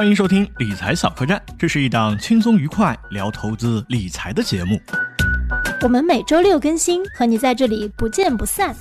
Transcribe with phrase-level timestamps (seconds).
[0.00, 4.80] 欢迎收听理财小客栈，这是一档轻松愉快聊投资理财的节目。
[5.82, 8.74] 我们每周六更新，和你在这里不见不散。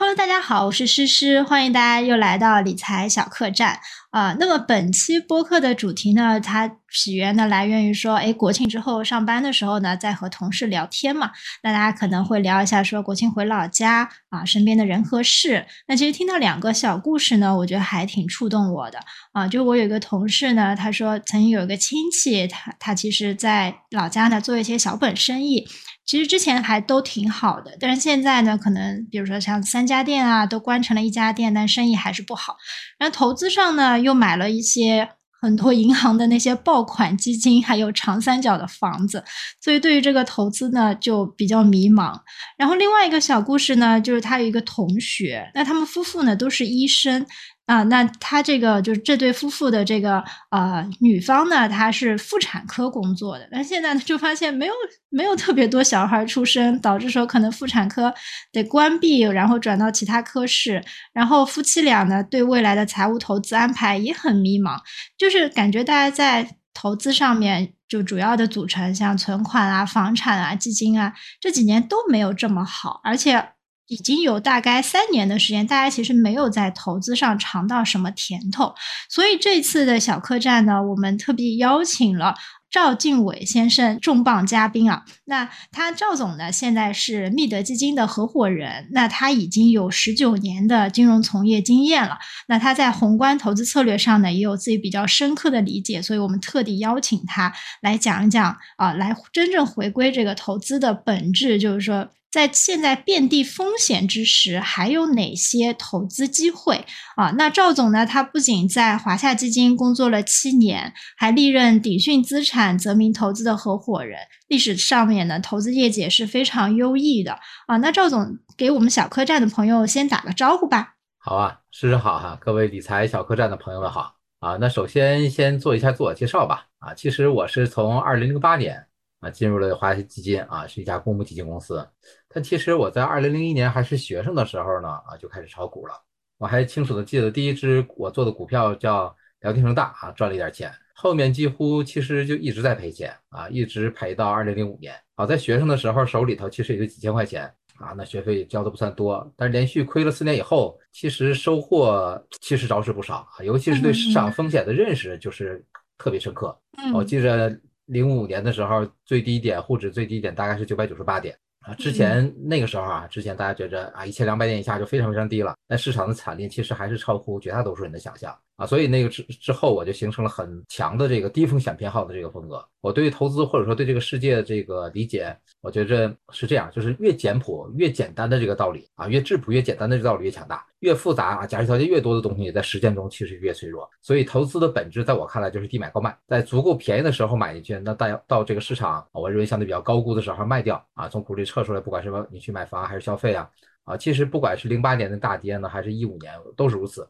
[0.00, 3.78] Hello，大家好，我是诗诗，欢迎大家又来到理财小客栈
[4.12, 4.34] 啊。
[4.40, 11.30] 那么本期播客的主题呢，它起源呢来源于说，哎，国庆之后上班的时候呢，在和同事聊天嘛，
[11.62, 15.66] 那大家可能会聊一下说国庆回老家啊，身边的人和事。
[15.86, 18.98] 那其实听到两个小故事呢，我觉得还挺触动我的
[19.32, 19.46] 啊。
[19.46, 25.68] 就我有一个同事呢，他说曾经有一个亲戚，他他其实在老家呢做一些小本生意。
[26.10, 32.56] 其实之前还都挺好的，但是现在呢，可能比如说像三家店啊，都关成了一家店，但生意还是不好。
[32.98, 35.08] 然后投资上呢，又买了一些
[35.40, 39.22] 很多银行的那些爆款基金，还有长三角的房子，
[39.60, 42.18] 所以对于这个投资呢，就比较迷茫。
[42.58, 47.24] 然后另外一个小故事呢，就是他有一个同学，那他们夫妇呢都是医生。
[47.70, 50.20] 啊，那他这个就是这对夫妇的这个
[50.50, 54.72] 呃女方呢，她是妇产科工作的，但现在呢就发现没有
[55.08, 58.12] 没有特别多小孩出生，导致说可能妇产科
[58.50, 64.76] 得关闭，然后转到其他科室，然后夫妻俩呢对未来的财务投资安排也很迷茫，
[65.16, 73.50] 就是感觉大家在投资上面就主要的组成像存款啊、房产啊、基金啊这几年都没有这么好，而且。
[73.90, 78.72] 已经有大概三年的时间，大家其实没有在投资上尝到什么甜头，
[79.08, 82.36] 所以这次的小客栈呢，我们特别邀请了
[82.70, 85.04] 赵敬伟先生重磅嘉宾啊。
[85.24, 92.16] 那他赵总呢，现在是密德基金的合伙人，那他已经有十九年的金融从业经验了。
[92.46, 97.52] 那他在宏观投资策略上呢，也有自己比较深刻的理解，所以我们特地邀请他
[97.82, 102.08] 来讲一讲啊，来真正回归这个投资的本质，就是说。
[102.30, 106.84] 在现在遍地风险之时，还有哪些投资机会
[107.16, 107.32] 啊？
[107.36, 108.06] 那赵总呢？
[108.06, 117.36] 他不仅在华夏基金工作了七年，还历任鼎讯资产泽明投资的合伙人，历史上面呢，投资业绩也是非常优异的
[117.66, 117.76] 啊。
[117.78, 120.94] 那赵总给我们小客栈的朋友先打个招呼吧。
[121.18, 124.56] 好啊，诗诗好哈，各位理财小客栈的朋友们好啊。
[124.60, 126.94] 那首先先做一下自我介绍吧啊。
[126.94, 128.86] 其实我是从二零零八年。
[129.20, 131.86] 啊，进入了华夏基金啊，是一家公募基金公司。
[132.32, 135.94] 但其实我在二零零一年还是学生的时候呢，啊，就开始炒股了。
[136.38, 140.72] 我还清楚的记得第一只我做的股票叫辽天盛大啊，赚了一点钱。
[140.94, 144.94] 后面几乎其实就一直在赔钱啊，一直赔到二零零五年。
[145.16, 149.28] 好在学生的时候手里头其实也就几千块钱啊，那学费交的不算多。
[149.36, 155.64] 但是连续亏了四年以后，其实收获其实着实不少啊，尤其是对市场风险的认识就是
[155.98, 156.56] 特别深刻。
[156.94, 157.58] 我记着。
[157.86, 161.74] 零五年的时候，最低点沪指最低点大概是九百九十八点啊。
[161.74, 165.54] 之前那个时候啊，之前大家觉着啊，一千两百点以下就非常非常低了。
[165.66, 168.66] 但市场的惨烈其实还是超乎绝大多数人的想象啊。
[168.66, 172.64] 所以那个之之后，我就形成了很强的这个低风险偏好的这个风格。
[172.80, 180.64] 我对于投资或者说对这个世界的这个理解，我觉着是这样，就是越简朴越简单的这个道理啊，越质朴越简单的这个道理越强大。
[180.80, 183.86] 越复杂啊，假设条件越多的东西，在实践中其实越脆弱。
[184.00, 193.46] 所以投资的本质，在我看来就是低买高卖，在足够便宜的时候买进去，那到到这个市场，我认为相对比较高估的时候卖掉啊，从股里撤出来，不管是你去买房还是消费啊
[193.84, 197.06] 啊，其实不管是零八年的大跌呢，还是一五年都是如此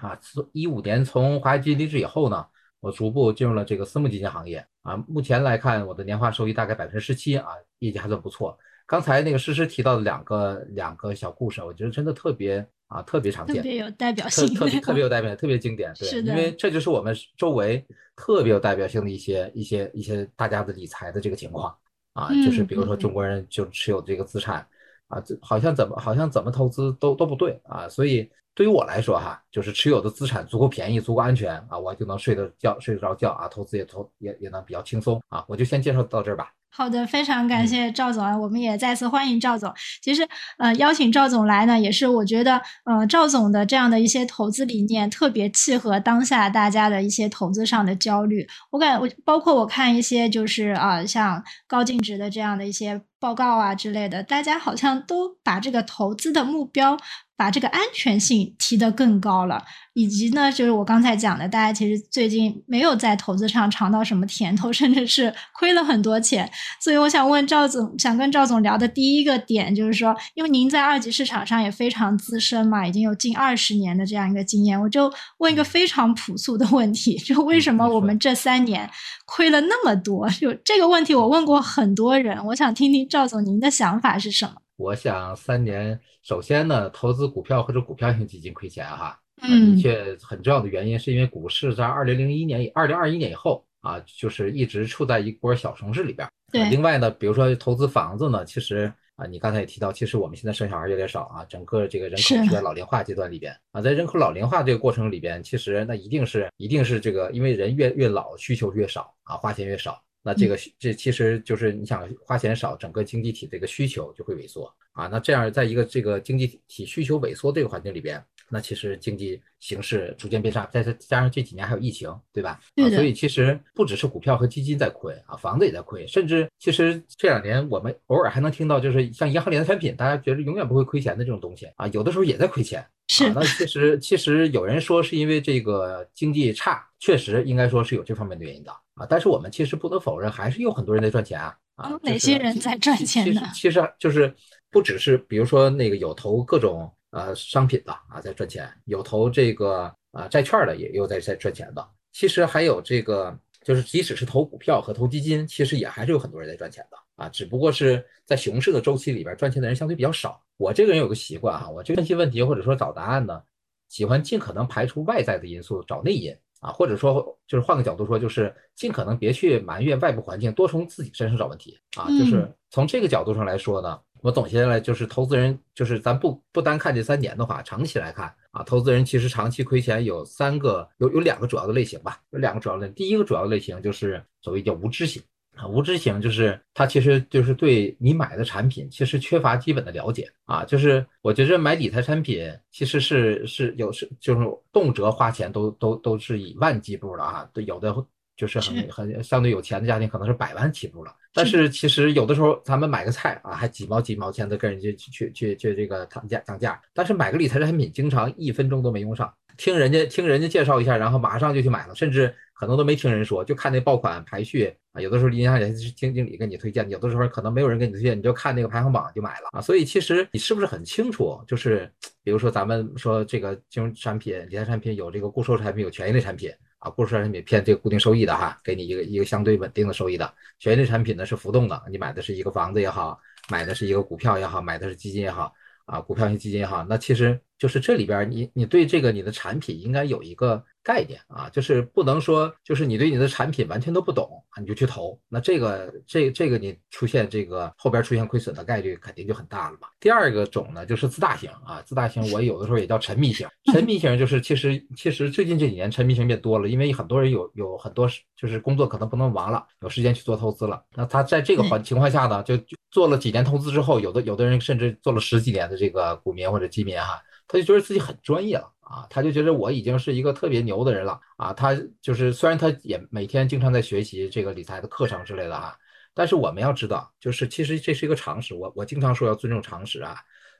[0.00, 0.18] 啊。
[0.52, 2.46] 一五年从华夏基金离职以后呢，
[2.80, 4.96] 我逐步进入了这个私募基金行业啊。
[5.08, 7.46] 目前来看，我的年化收益大概百分之十七啊，
[7.78, 8.58] 业绩还算不错。
[8.86, 12.66] 刚才那个诗诗提到的两个两个小故事，我觉得真的特别。
[12.88, 15.92] 啊，特别常见，特别有代表性，特别特别有代表性，特别经典。
[15.92, 21.76] 对，因为这就是我们周围特别有代表性的一些一些一些大家的理财的这个情况
[22.14, 24.66] 啊，就是比如说中国人就持有这个资产
[25.08, 28.26] 啊，这好像怎么好像怎么投资都都不对啊，所以
[28.58, 36.50] 对于我来说哈，就是持有的资产足够便宜，足够安全啊，我就能睡得觉睡得着觉啊，投资也投也也能比较轻松啊，我就先介绍到这儿吧。
[36.70, 38.36] 好的，非常感谢赵总啊！
[38.36, 39.72] 我们也再次欢迎赵总。
[40.02, 40.26] 其实，
[40.58, 48.46] 呃，邀请赵总来呢，也是我觉得，呃，赵总的这样的一些投资理念特别契合当下大家的一些投资上的焦虑。
[48.70, 56.96] 我感我包括我看一些就是啊，像高净值的这样的一些报告啊之类的，大家好像都把这个投资的目标。
[57.38, 59.62] 把这个安全性提得更高了，
[59.92, 66.50] 以及呢，就是我刚才讲的，大家其实最近没有在投资上尝到什么甜头，甚至是亏了很多钱。
[66.80, 78.90] 所以我想问赵总，想跟赵总聊的第一个点就是说，因为您在二级市场上也非常资深嘛，已经有近二十年的这样一个经验，我就问一个非常朴素的问题：就为什么我们这三年
[79.26, 80.28] 亏了那么多？
[80.30, 84.54] 就这个问题，我问过很多人，我想听听赵总您的想法是什么。
[84.76, 96.28] 我想三年，首先呢，投资股票或者股票型基金亏钱哈，嗯，的确很重要的原因是因为股市在二零零一年、二零二一年以后啊，就是一直处在一波小熊市里边。
[96.52, 96.68] 对。
[96.68, 98.92] 另外呢，比如说投资房子呢，其实。
[99.18, 118.22] 啊，你刚才也提到，其实我们现在生小孩越来越少啊，整个这个人口是在老龄化阶段里边啊，在人口老龄化这个过程里边，其实那一定是一定是这个，因为人越越老，需求越少啊，花钱越少，那这个这其实就是你想花钱少，整个经济体这个需求就会萎缩啊，那这样在一个这个经济体需求萎缩这个环境里边。
[118.50, 122.58] 那其实经济形势逐渐变差，再再加上这几年还有疫情，对吧？
[122.74, 132.84] 对所以其实不只是股票和基金在亏啊，房子也在亏，甚至其实这两年我们偶尔还能听到，就是像银行理财产品，大家觉得永远不会亏钱的这种东西啊，有的时候也在亏钱。
[133.08, 133.28] 是。
[133.30, 139.06] 那其实其实有人说是因为这个经济差，确实应该说是有这方面的原因的啊。
[139.08, 141.54] 但是我们其实不能否认，还是有很多人在赚钱啊。
[141.76, 143.42] 啊，哪些人在赚钱呢？
[143.54, 144.34] 其实就是
[144.70, 146.90] 不只是，比如说那个有投各种。
[147.10, 151.88] 呃，商品的啊，在赚钱，有投这个啊债券的，也有在在赚钱的。
[152.12, 157.26] 其实还有这个，就是即使是投股票和投基金，其实也还是有很多人在赚钱的啊。
[157.30, 160.38] 只不过是在熊市的周期里边，赚钱的人相对比较少。
[160.58, 163.42] 我这个人有个习惯啊，我这分析问题或者说找答案呢，
[163.88, 172.06] 喜欢尽可能排除外在的因素，找内因啊，或者说就是换个角度说，就是尽可能别去埋怨外部环境，多从自己身上找问题啊。
[172.18, 173.98] 就是从这个角度上来说呢。
[174.22, 182.88] 我总结下来就是，投资人就是咱不不单看这三年的话，长期来看啊，投资人其实长期亏钱有三个，有有两个主要的类型吧，有两个主要类。
[182.90, 185.22] 第一个主要类型就是所谓叫无知型
[185.54, 197.94] 啊，无知型就是他其实就是对你买的产品其实缺乏基本的了解啊，就是我觉着买理财产品其实是是有是就是动辄花钱都都都是以万计步的啊，有的。
[198.38, 201.12] 就是很很相对有钱的家庭，可能是百万起步了。
[201.34, 206.80] 但是其实有的时候，咱们买个菜啊，还几毛几毛钱的跟人家去去去去这个谈价讲价。
[206.94, 215.00] 但是买个理财产品，经常一分钟都没用上，听人家听人家介绍一下，然后马上就去买了，甚至可能都没听人说，就看那爆款排序啊。
[215.00, 219.60] 有的时候银行也是听经理给你推荐，有的时候可能没有人给你推荐，你就看那个排行榜就买了啊。
[219.60, 221.40] 所以其实你是不是很清楚？
[221.46, 221.92] 就是
[222.22, 226.50] 比如说咱们说这个金融产品、理财产品有这个固收产品，有权益类产品。
[226.78, 230.32] 啊，固收产品偏这个固定收益的哈，给你一个一个相对稳定的收益的。
[230.58, 235.52] 权益类产品呢是浮动的，你买的是一个房子也好，买的是一个股票也好，买的是基金也好，
[235.86, 240.64] 啊，股票型基金也好，那其实就是这里边你你对这个你的产品应该有一个。
[240.88, 249.88] 概念啊，就是不能说，就是你对你的产品完全都不懂啊，你就去投，那这个这这个你出现这个后边出现亏损的概率肯定就很大了嘛。
[250.00, 262.58] 第二个种呢，就是自大型啊，自大型我有的时候也叫沉迷型，沉迷型就是其实其实最近这几年沉迷型变多了，因为很多人有有很多就是工作可能不能忙了，有时间去做投资了，那他在这个环情况下呢，就
[262.90, 268.72] 做了几年投资之后，有的有的人甚至做了十几年的这个股民或者基民哈，他就觉得自己很专业了。
[268.88, 271.52] 啊，他就觉得我已经是一个特别牛的人了啊！
[271.52, 275.76] 他就是虽然他也每天经常在学习这个理财的课程之类的啊，
[276.14, 278.54] 但是我们要知道，就是其实这是一个常识。
[278.54, 280.16] 我我经常说要尊重常识啊，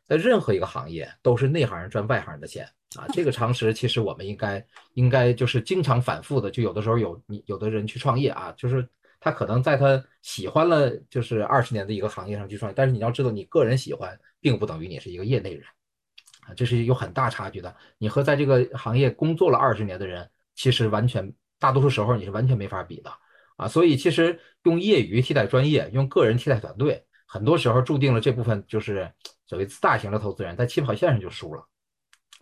[0.07, 3.09] 在任何一个行业都是内行人赚外行人的钱啊！
[3.15, 8.87] 这个常识其实我们应该应该就是经常反复的，就有的时候有你有的人去创业啊，就是
[9.21, 15.65] 他可能在他喜欢了就是二十年的一个行业上去创业，但是你要知道，你个人喜欢并不等于你是一个业内人。
[16.57, 17.75] 这是有很大差距的。
[17.99, 23.13] 你和在这个行业工作了二十年的人，其实完全大多数时候你是完全没法比的
[23.57, 23.69] 啊。
[23.69, 29.13] 所以其实用业余替代专业，用个人替代团队，很多时候注定了这部分就是
[29.47, 31.63] 所谓自大型的投资人，在起跑线上就输了。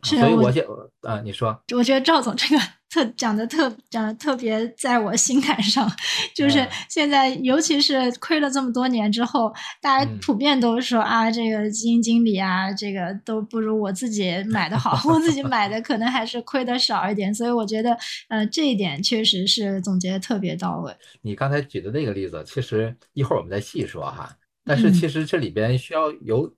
[0.02, 5.90] 所以我就啊，你说，我觉得赵总这个特讲的特讲的特别在我心坎上，
[6.34, 17.96] 就是现在尤其是亏了这么多年之后，大家普遍都说啊，这个基金经理啊，这个都不如我自己买的好， 我自己买的可能还是亏的少一点，所以我觉得
[18.28, 20.94] 呃这一点确实是总结的特别到位。
[21.22, 24.30] 你刚才举的那个例子，其实一会儿我们再细说哈。
[24.68, 26.52] 但是其实这里边需要有，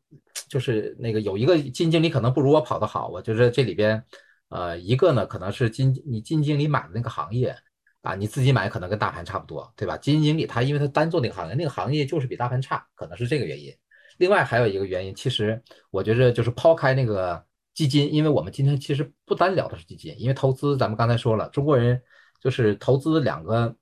[0.49, 4.03] 就是那个有一个基金经理可能不如我跑得好，我觉得这里边，
[4.49, 7.57] 呃，一个呢可能是金你基金经理买的那个行业
[8.03, 9.97] 啊，你自己买可能跟大盘差不多，对吧？
[9.99, 13.75] 基金经理他因为他单做那个行业，那个行业就是比大盘差，可能是这个原因。
[14.19, 22.01] 另外还有一个原因，其实我觉着就是抛开那个基金，因为我们今天其实不单聊的是基金，因为投资咱们刚才说了，中国人
[22.41, 23.77] 就是投资两个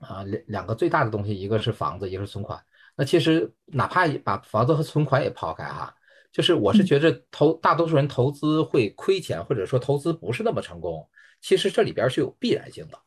[0.00, 2.62] 啊两两个最大的东西，一个是房子，一个是存款。
[2.96, 5.92] 那其实哪怕把房子和存款也抛开哈，
[6.34, 11.08] 就是我是觉着投大多数人投资会亏钱，或者说投资不是那么成功，
[11.40, 12.98] 其实这里边是有必然性的，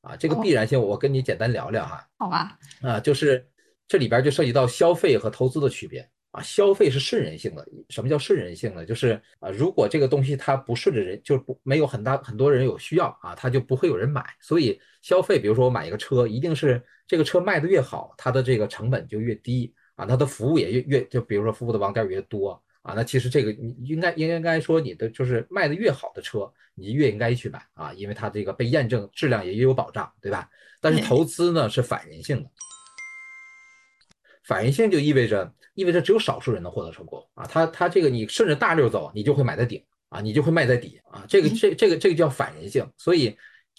[0.00, 2.08] 啊，这个必然性我跟你简单聊聊哈。
[2.16, 2.58] 好吧。
[2.80, 3.46] 啊，就是
[3.86, 7.68] 这里边就涉及到消费和投资的区别啊，消费是顺人性的。
[7.90, 8.86] 什么叫顺人性呢？
[8.86, 14.24] 就是啊，如果这个东西它不顺着人，就是不没有很大很多人有需要啊，它就不会有人买。
[14.40, 30.48] 所以消费，比如说我买一个车，一定是这个车卖的越好，它的这个成本就越低啊，它的服务也越越就比如说服务的网点越多啊，那其实这个你应该应该说你的就是卖的越好的车，你越应该去买啊，因为它这个被验证质量也越有保障，对吧？
[30.80, 32.50] 但是投资呢是反人性的。
[34.42, 37.46] 反人性就意味着，意味着只有少数人能获得成功啊！
[37.46, 41.24] 他他这个你顺着大溜走，你就会买在顶啊，你就会卖在底啊！
[41.28, 43.36] 这个这这个这个叫反人性，所以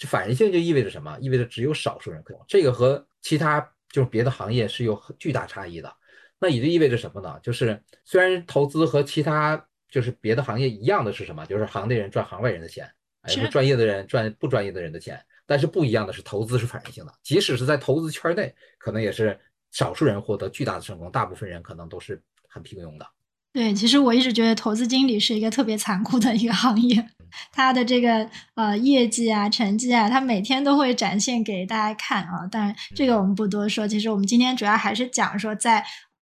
[0.08, 1.18] 反人性就意味着什么？
[1.20, 2.38] 意味着只有少数人可以。
[2.48, 5.94] 这个和其他就是别的行业是有巨大差异的。
[6.42, 7.40] 那也就意味着什么呢？
[7.42, 11.46] 就是虽然投资和其他就是别的行业一样的是什么？
[11.46, 12.86] 就是行内人赚行外人的钱，
[13.30, 15.18] 也是专业的人赚不专业的人的钱。
[15.46, 19.40] 但是不一样的是，投资是反人性的，即使是在投资圈内，可能也是。
[19.74, 23.08] 少数人获得巨大的成功，大部分人可能都是很平庸的。
[23.54, 27.08] 对，其实我一直觉得投资经理是一个特别残酷的一个行业，
[27.54, 32.46] 他的这个呃业绩啊、成绩啊，他每天都会展现给大家看啊。
[32.52, 33.88] 当然，这个我们不多说。
[33.88, 35.82] 其实我们今天主要还是讲说在。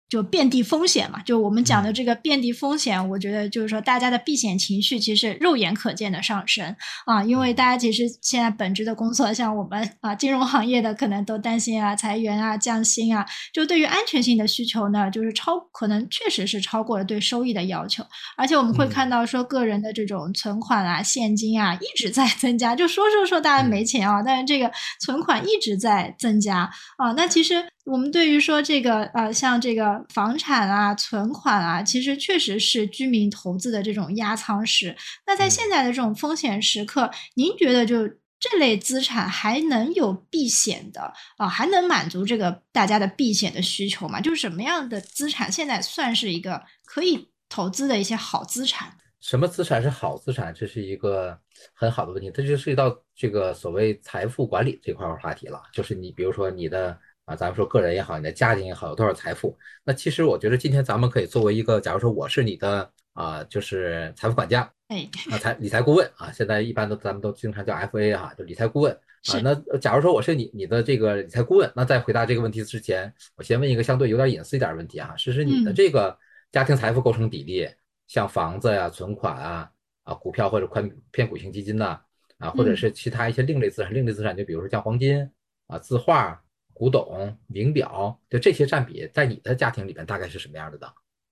[0.10, 6.76] 就遍地风险嘛，就我们讲的这个遍地风险，我觉得就是说大家的避险情绪其实肉眼可见的上升。
[7.06, 18.04] 啊，因为大家其实现在本职的工作，像我们啊金融行业的可能都担心啊裁员啊降薪啊，就对于安全性的需求呢，就是超可能确实是超过了对收益的要求，
[18.38, 24.72] 而且我们会看到说个人的这种存款啊现金啊一直在增加，就说说说大家没钱啊，但是这个
[25.02, 26.70] 存款一直在增加。
[26.98, 27.66] 啊，那其实。
[27.90, 34.96] 我们对于说这个呃，像这个房产啊、存款啊，其实确实是居民投资的这种压舱石。
[35.26, 38.08] 那在现在的这种风险时刻，您觉得就
[38.40, 44.22] 这类资产还能有避险的啊，还能满足这个大家的避险的需求吗？
[44.22, 48.92] 就是什么样的资产现在算是一个可以投资的一些好资产？
[49.20, 50.54] 什么资产是好资产？
[50.54, 51.38] 这是一个
[51.74, 55.62] 很好的问题，这就涉及到这个所谓财富管理这块话题了。
[55.74, 56.98] 就是你比如说你的。
[57.28, 59.54] 啊，咱们说个人也好，你的家庭也好，有多少财富？
[59.84, 69.42] 那其实我觉得今天咱们可以作为一个，假如说我是你的啊，就是财富管家，哎，啊财理财顾问啊，现在一般都咱们都经常叫 FA 哈，就理财顾问啊。
[69.44, 76.18] 那假如说我是你你的这个理财顾问，那在回答这个问题之前，我先问一个相对有点隐私一点的问题啊，是是你的这个
[76.54, 77.70] 家庭财富构成比例，
[78.08, 79.70] 像房子呀、存款啊、
[80.04, 82.00] 啊股票或者宽偏股型基金呐，
[82.38, 85.30] 啊，或者是其他一些另类资产，另类资产就比如说像黄金
[85.68, 86.42] 啊、字画。
[86.78, 90.88] 古董、名表，就这些占比，在你的家庭里面大概是什么样的呢？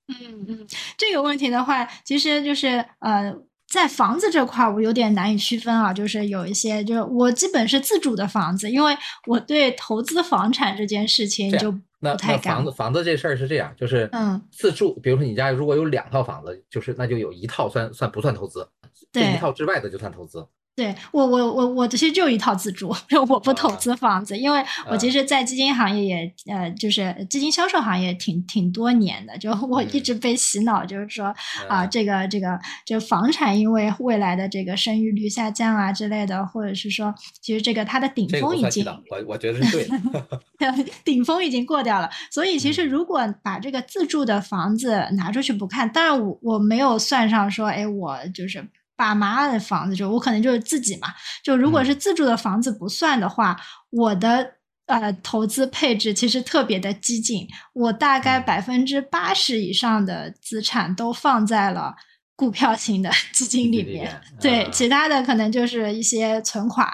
[0.07, 3.31] 嗯嗯，这个问题的话，其实就是呃，
[3.67, 5.93] 在房子这块，我有点难以区分啊。
[5.93, 8.97] 就是有一些，就是我基本是自住的房子，因为
[9.27, 12.55] 我对投资房产这件事情就不太敢。
[12.55, 18.67] 房子房子这事儿是这样，就是嗯，自住，比如说你家如果有两套房子，就是那就有一套算算不算投资，
[19.11, 20.47] 这一套之外的就算投资。
[20.75, 22.93] 对我我我我其实就一套自住，
[23.29, 31.33] 我不投资房子，因为我其实，在基金行业也呃，就是基金销售行业挺挺多年的，就我一直被洗脑，就是说
[31.69, 48.67] 啊，这个这个就房产，因为未来的这个生育率下降啊之类的，或者是说，其实这个它的顶峰已经，我我觉得是对的， 顶峰已经过掉了，所以其实如果把这个自住的房子拿出去不看，当然我我没有算上说，哎，我就是。
[48.95, 51.09] 爸妈的房子就我可能就是自己嘛，
[51.43, 53.55] 就如果是自住的房子不算的话，
[53.89, 54.53] 我的
[54.87, 61.93] 呃投资配置其实特别的激进，我大概百分之八十以上的资产都放在了
[62.35, 66.87] 股票型的基金里面，对，其他的可能就是一些存款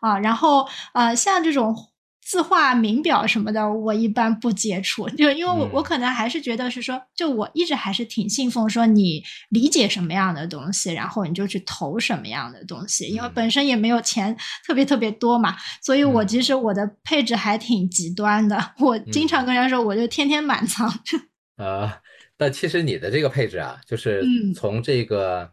[0.00, 1.74] 啊，然后呃像这种。
[2.28, 20.92] 字画、名表什么的，我一般不接触，就因为我我可能还是觉得是说，就我一直还是挺信奉说，你理解什么样的东西，然后你就去投什么样的东西，因为本身也没有钱特别特别多嘛，所以我其实我的配置还挺极端的，我经常跟人家说，我就天天满 仓。
[21.58, 21.88] 呃，
[22.36, 25.52] 但其实你的这个配置啊，就是从这个。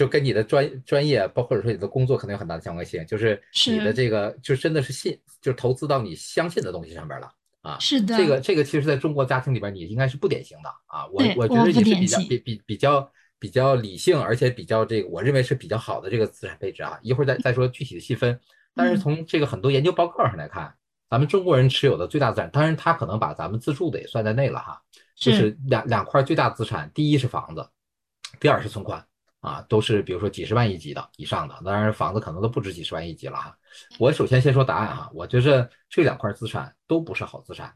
[0.00, 7.30] 就跟你的专专业，包或者说你的工作可能有很大的相关性，就是你的这个就真的是信，就投资到你相信的东西上边了
[7.60, 7.78] 啊。
[7.78, 11.06] 是的，这个这个其实在中国家庭里边，你应该是不典型的啊。
[11.08, 16.98] 我我觉得你是比较比比比较比较理性，而且比较这个，我认为是比较好的这个资产配置啊。
[17.02, 18.40] 一会儿再再说具体的细分，
[18.74, 20.74] 但是从这个很多研究报告上来看，
[21.10, 24.80] 咱们中国人持有的最大资产，当然他可能把咱们自住的也算在内了哈，
[25.14, 27.68] 就是两两块最大资产，第一是房子，
[28.40, 29.04] 第二是存款。
[29.40, 33.56] 啊，都是比如说几十万一级的以上的，当然房子可能都不止几十万一级了哈。
[33.98, 37.74] 我首先先说答案哈，我觉着这两块资产都不是好资产。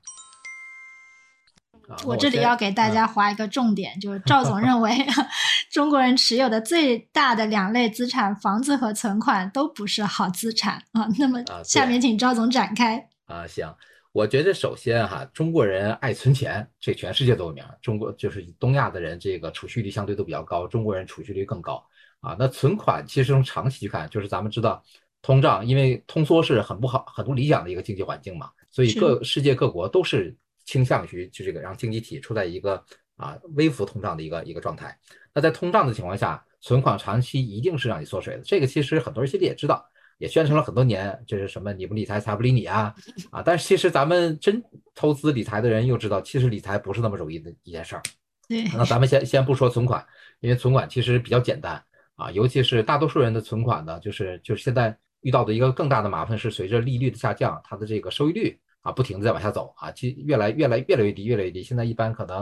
[2.07, 5.07] 我这里要给大家划一个重点，就是赵总认为，
[5.71, 11.07] 中国人持有的最大的两类资产，房子和存款都不是好资产啊。
[11.19, 13.47] 那么下面请赵总展开啊。
[13.47, 13.71] 行，
[14.15, 17.65] 我觉得首先哈，中国人爱存钱，这全世界都有名。
[17.83, 21.85] 中国就是东亚的人，这个储蓄率相对都比较高，中国人储蓄率更高
[22.21, 22.37] 啊。
[22.39, 24.81] 那存款其实从长期去看，就是咱们知道
[25.21, 30.37] 通，胀，因为通缩是很不好、很不理想的一个经济环境嘛，所以各世界各国都是。
[30.67, 32.83] 倾向于就这个让经济体处在一个
[33.17, 34.99] 啊微幅通胀的一个一个状态。
[35.35, 38.43] 那在通胀的情况下，存款长期一定是让你缩水的。
[38.43, 39.87] 这个其实很多人心里也知道，
[40.19, 42.95] 也宣传了很多年，就是什么你不理财，财不理你啊
[43.31, 43.43] 啊！
[43.43, 44.63] 但是其实咱们真
[44.95, 48.03] 投资理财的人又知道，其实理财不是那么容易的一件事儿。
[48.49, 48.65] 对。
[48.75, 50.05] 那咱们先先不说存款，
[50.41, 51.83] 因为存款其实比较简单
[52.17, 58.59] 啊，尤其是大多数人的存款呢，就是就是现在遇到的一个更大的麻烦是，随着利率的下降，它的这个收益率。
[58.85, 61.63] 啊，不停的在往下走啊，其越来越来越来越低，越来越低。
[61.63, 62.41] 现在一般可能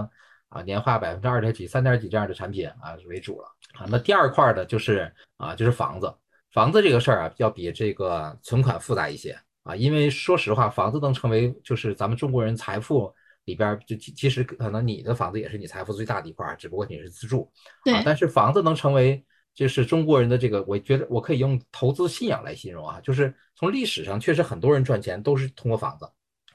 [0.48, 3.86] 啊，年化百分之二点几、三点几这样的产品啊为主了啊。
[3.88, 6.12] 那第二块的就是啊，就是房子。
[6.52, 13.12] 房子这个事儿啊，要比这个存款复杂一些啊，因为说实话，房子能成为就是咱们中国人财富
[13.44, 17.50] 里边就其实可能你的房子也是你财富最大的一块，只不过你是自住。
[17.84, 18.02] 对。
[18.04, 26.10] 但是房子能成为就是中国人的这个，我觉得我可以用投资信仰来形容啊，就是从历史上确实很多人赚钱都是通过房子。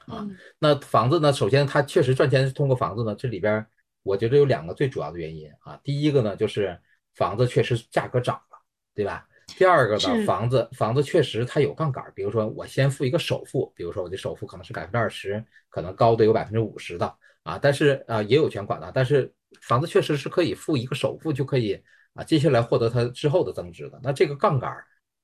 [0.06, 0.26] 啊，
[0.58, 1.30] 那房子呢？
[1.30, 3.14] 首先，它确实赚钱是通过房子呢。
[3.14, 3.66] 这里边
[4.02, 5.78] 我觉得有两个最主要的原因啊。
[5.84, 6.80] 第一个呢，就是
[7.14, 8.58] 房子确实价格涨了，
[8.94, 9.26] 对吧？
[9.56, 17.12] 第二个呢，房子房子确实它有杠杆，比如说我先付一个首付，比如说我的首付可能是百分之二十，可能高的有百分之五十的
[17.42, 17.58] 啊。
[17.60, 21.82] 但是啊，也有全款的，但是房子确实是可以付一个首付就可以
[22.14, 23.98] 啊，接下来获得它之后的增值的。
[24.02, 24.72] 那这个杠杆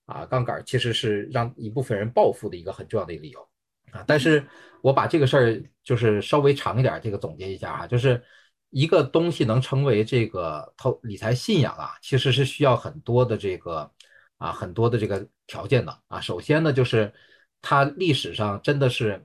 [0.07, 3.49] 啊，杠杆其实是让一部分人暴富的一个很重要的一个理由。
[3.93, 4.45] 啊，但是
[4.83, 8.21] 我把这个事儿就是稍微长一点，这个总结一下哈，就是
[8.71, 13.88] 一个东西能成为这个投理财信仰啊，其实是需要很多的这个
[14.44, 16.20] 啊很多的这个条件的啊。
[16.20, 17.12] 首先呢，就是
[17.62, 19.23] 它历史上真的是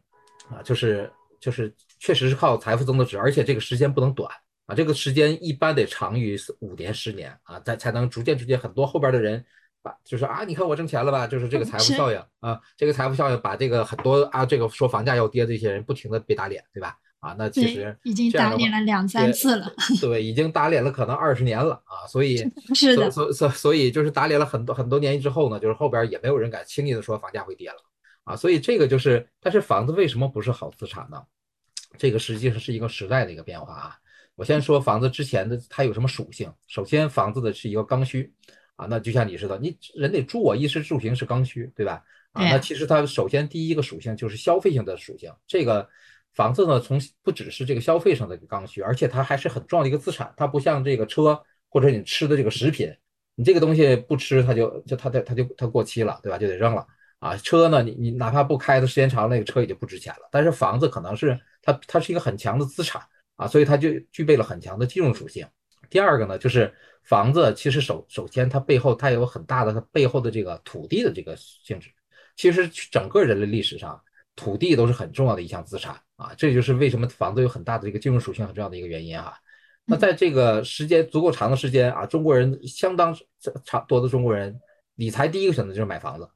[0.49, 4.31] 啊，就是就是确实是靠财富增值，而且这个时间不能短
[4.65, 9.45] 啊，这个时间一般得长于五年十年啊，才才能逐渐逐渐很多后边的人。
[9.81, 11.25] 把就是啊，你看我挣钱了吧？
[11.25, 16.97] 就是这个财富效应啊，这个财富效应把这个很多啊，这个说房价要跌这些人不停的被打脸，对吧？
[17.19, 22.37] 啊，那其实已经打脸了两三次了，对，已经打脸了可能二十年了啊，所以
[22.73, 27.75] 是的，所所所以就是打脸了很多很多年之后呢，就是后边也没有人敢轻易的说房价会跌了
[28.23, 31.21] 啊，所以这个就是，但是房子为什么不是好资产呢？
[31.97, 33.95] 这个实际上是一个时代的一个变化啊。
[34.35, 38.33] 我先说房子之前的它有什么属性，首先房子的是一个刚需。
[38.77, 42.01] 啊，那就像你似的，你人得住啊，衣食住行是刚需，对吧？
[42.31, 45.29] 啊，那其实它首先第一个属性就是消费性的属性。
[45.45, 45.85] 这个
[46.33, 50.33] 房子呢，从不只是这个消费上的一个刚需，而且它还是很重要的一个资产。
[50.37, 52.93] 它不像这个车或者你吃的这个食品，
[53.35, 56.37] 你这个东西不吃，它就就它它它就它过期了，对吧？
[56.37, 56.85] 就得扔了。
[57.19, 60.29] 啊，车呢，你你哪怕不开的时间长，那个车也就不值钱了。
[60.31, 63.01] 但是房子可能是它它是一个很强的资产
[63.35, 65.45] 啊，所以它就具备了很强的金融属性。
[65.89, 71.89] 第二个呢，就是房子其实首首先它背后它有很大的它背后的这个土地的这个性质。
[72.37, 74.01] 其实整个人类历史上，
[74.37, 79.33] 土地都是很重要的一项资产啊，这就是为什么房子有很大的一个金融属性很重要的一个原因哈。
[79.85, 83.17] 那在这个时间足够长的时间啊，中国人相当
[83.63, 84.59] 长多的中国人
[84.95, 86.29] 理财第一个选择就是买房子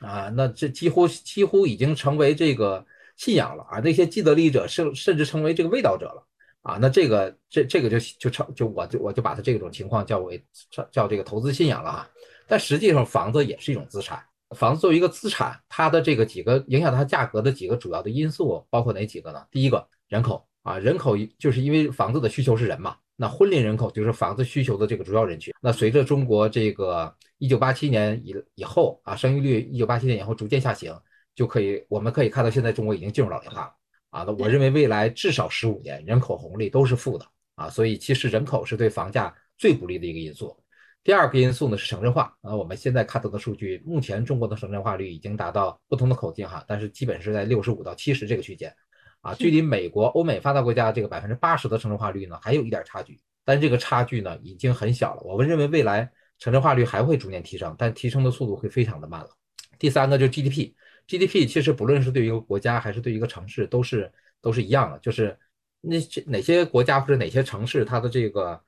[0.00, 2.84] 啊，那这几乎几乎已经成为这个
[3.16, 6.26] 信仰了啊，那些既得利益者甚甚至成为这个味道者了。
[6.62, 12.10] 啊，那这个这这个就就成就我就我就把它这种情况叫为叫叫这个投资信仰了啊。
[12.46, 14.22] 但实际上房子也是一种资产，
[14.56, 19.46] 房子作为一个资产，它的这个几个影响它价格的几个主要的因素包括哪几个呢？
[19.50, 25.54] 第一个人口啊，人口就是因为房子的需求是人嘛，那婚龄人口就是房子需求的这个主要人群。
[25.60, 30.92] 那随着中国这个一九八七年以以后啊，生育率一九八七年以后逐渐下行，
[31.34, 33.74] 就可以我们可以看到现在中国已经进入老龄化了。
[34.10, 40.56] 啊，那我认为未来至少十五年人口红利都是负的啊，所以其实人口是对房价最不利的一个因素。
[41.02, 48.74] 第二个因素呢是城镇化啊，我们现在看到的数据，目前中国的城镇化率已经达到不同的口径哈，但是基本是在六十五到七十这个区间
[49.22, 55.22] 啊，距离美国、欧美发达国家这个百分之八十的城镇化率呢还有一点差距，但这个差距呢已经很小了。
[55.22, 59.30] 我们认为未来城镇化率还会逐年提升，但提升的速度会非常的慢了。
[59.78, 60.74] 第三个就是 GDP。
[61.08, 65.36] GDP 其实不论是对于一个国家还是对于一个城市，都是都是一样的，就是
[65.80, 68.62] 那些哪些国家或者哪些城市，它的这个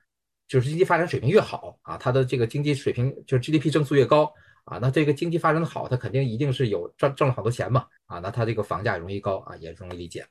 [0.47, 4.31] 就是经济发展水平越好啊，它的这个经济水平就是 GDP 增速越高
[4.65, 10.25] 啊，那这个经济发展的好，它肯定一定是有赚挣了好多钱嘛啊，那它这个房价容易高啊，也容易理解。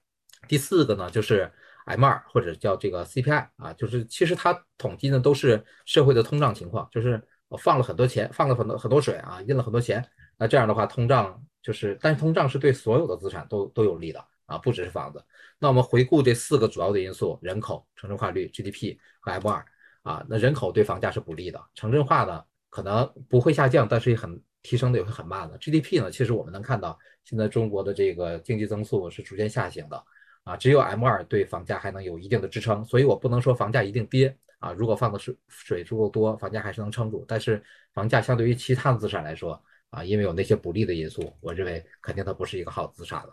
[0.48, 1.50] 第四个呢，就是
[1.86, 10.04] M 二或者叫这个 CPI 啊，就是其实它统计的都是社会的通胀情况，就是我放了很多钱，放了很多很多水啊，印了很多钱，
[10.38, 15.24] 那这样的话通胀就是，但是通胀是对所有的资产都都有利的啊，不只是房子。
[15.58, 19.64] 那我们回顾这四个主要的因素：人口、城镇化率、GDP 和 M 二
[20.02, 25.56] 啊，那人口对房价是不利的，城镇化呢可能不会下降，但是也很提升的也会很慢的。
[25.58, 30.04] GDP 呢，其实我们能看到现在中国的这个经济增速是逐渐下行的。
[30.44, 34.72] 啊，只有 M 二对房价还能有一定的支撑，所以我不能说房价一定跌啊。
[34.72, 37.24] 如果放的水水足够多，房价还是能撑住。
[37.28, 37.62] 但是
[37.94, 43.32] 房价相对于其他的资产来说啊，因为有那些不利的因素，我认为肯定它不是一个好资产了。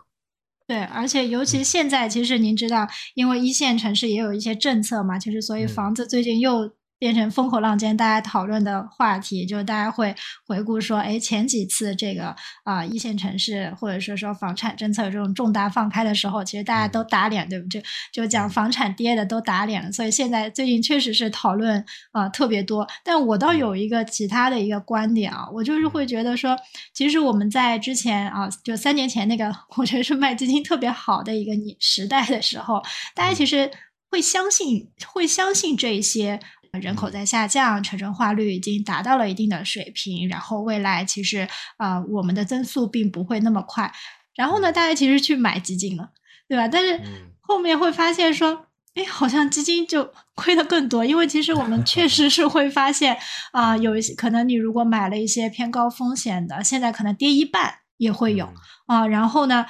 [0.70, 6.70] 对，而且尤其现在，其实您知道，因为一线城市也有一些政策嘛，其实所以房子最近又。
[7.00, 10.14] 变成风口浪尖，大家讨论的话题，就是大家会
[10.46, 17.82] 回顾说，哎，前几次这个啊一线城市或者说说房产政策这种重大放开的时候，其实大家都打脸，对不对？
[18.12, 21.82] 就讲房产跌的都打脸了，所以现在最近确实是讨论
[22.12, 22.86] 啊特别多。
[23.02, 26.54] 但我倒有一个其他的一个观点啊，我就是会觉得说，
[26.92, 32.82] 其实我们在之前啊，就三年前那个我觉得是卖基金特别好的一个时代的时候，
[33.14, 33.70] 大家其实
[34.10, 36.38] 会相信会相信这些。
[36.78, 43.92] 人口在下降，城镇化率已经达到了一定的水平，然后未来其实啊，我们的增速并不会那么快。
[44.36, 46.10] 然后呢，大家其实去买基金了，
[46.48, 46.68] 对吧？
[46.68, 47.00] 但是
[47.40, 53.16] 后面会发现说，哎，好像基金就 亏的更多，因为其实我们确实是会发现
[53.52, 58.48] 啊，有一些可能你如果买了一些偏高风险的，现在可能跌一半也会有
[58.86, 59.06] 啊。
[59.06, 59.66] 然后呢，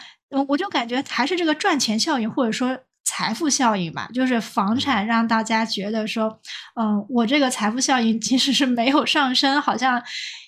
[0.48, 2.78] 我就感觉还是这个赚钱效应，或者说。
[3.10, 6.40] 财富效应吧，就是房产让大家觉得说，
[6.80, 10.00] 嗯，我这个财富效应其实是没有上升，好像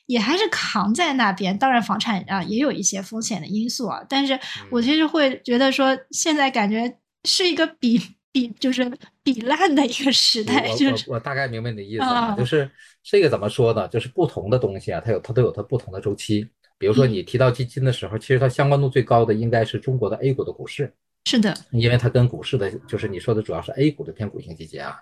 [0.07, 1.59] 也还是扛在那边。
[1.59, 4.38] 当然，房产啊也有一些风险的因素啊，但是
[4.70, 8.88] 我其实会觉得说，现在感觉是一个比比就是
[9.25, 10.68] 比烂的一个时代。
[10.79, 12.05] 就是我大概明白你的意思，
[12.38, 12.70] 就是
[13.03, 13.88] 这个怎么说呢？
[13.88, 16.46] 就是不同的东西啊，它有它都有它不同的周期。
[16.79, 20.94] 比如说你提到基金的时候，其实它相关度最高的应该是中国的 A 股的股市。
[21.24, 24.98] 是的，因为它跟股市的，就是你说的主要是 A 股的偏股型基金啊，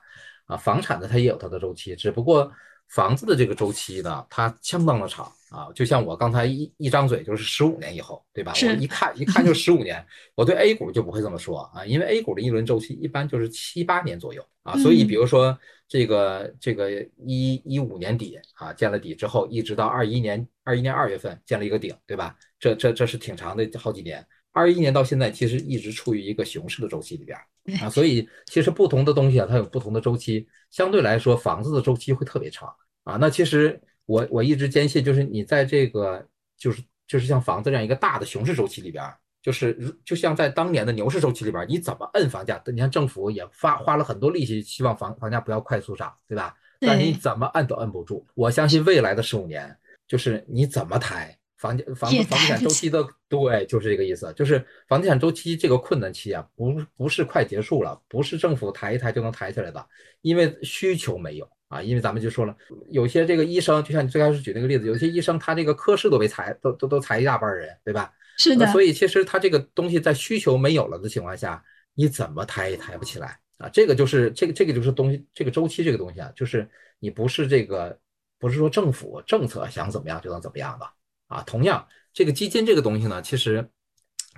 [0.47, 2.53] 啊，房产的它也有它的周期，只不过
[2.89, 8.53] 房子的这个周期呢，它相当的长啊，就像我刚才一一张嘴就是十五年以后，对吧？
[8.55, 10.05] 我一看一看就十五年，
[10.35, 16.91] 我对 A 股就不会这么说啊，因为 A 股的一轮周期一般就是七八年左右啊，所以比如说这个这个
[17.25, 22.37] 一一五年底啊见了底之后，一直到二一年二一年二月份见了一个顶，对吧？
[22.59, 24.25] 这这这是挺长的好几年。
[24.53, 27.39] 二一年到现在，其实一直处于一个熊市的周期里边
[27.81, 30.47] 啊，所以其实不同的东西啊，它有不同的周期。
[30.71, 32.73] 相对来说，房子的周期会特别长
[33.05, 33.17] 啊。
[33.17, 36.27] 那其实我我一直坚信，就是你在这个
[36.59, 39.05] 就是就是像房子这样一个大的熊市周期里边，
[39.43, 42.61] 就是就像在当年的牛市周期里边，你怎么摁房价？
[42.67, 46.55] 你看政府也发花了很多力气，希望房房价不要快速涨，对吧？
[46.81, 48.27] 但你怎么摁都摁不住。
[48.35, 49.77] 我相信未来的十五年，
[50.09, 51.37] 就是你怎么抬。
[51.61, 59.87] 房价、房、房地产周期的对，就是这个意思，就是房地产周期这个困难期啊，不不是快结束了，不是政府抬一抬就能抬起来的，
[60.23, 62.57] 因为需求没有啊，因为咱们就说了，
[62.89, 68.11] 有些这个医生，就像你最开始举那个例子，有些医生他这个科室都被裁，都都都裁一大半人，对吧？
[68.39, 68.67] 是的。
[68.73, 71.63] 所以其实他这个东西在需求没有了的情况下，
[71.95, 73.69] 你怎么抬也抬不起来啊。
[73.69, 76.67] 这个就是这个这个就是东西，这个周期这个东西啊，就是
[76.99, 77.99] 你不是这个
[78.39, 80.91] 不是说政府政策想怎么样就能怎么样的。
[81.31, 83.65] 啊，同样，这个基金这个东西呢，其实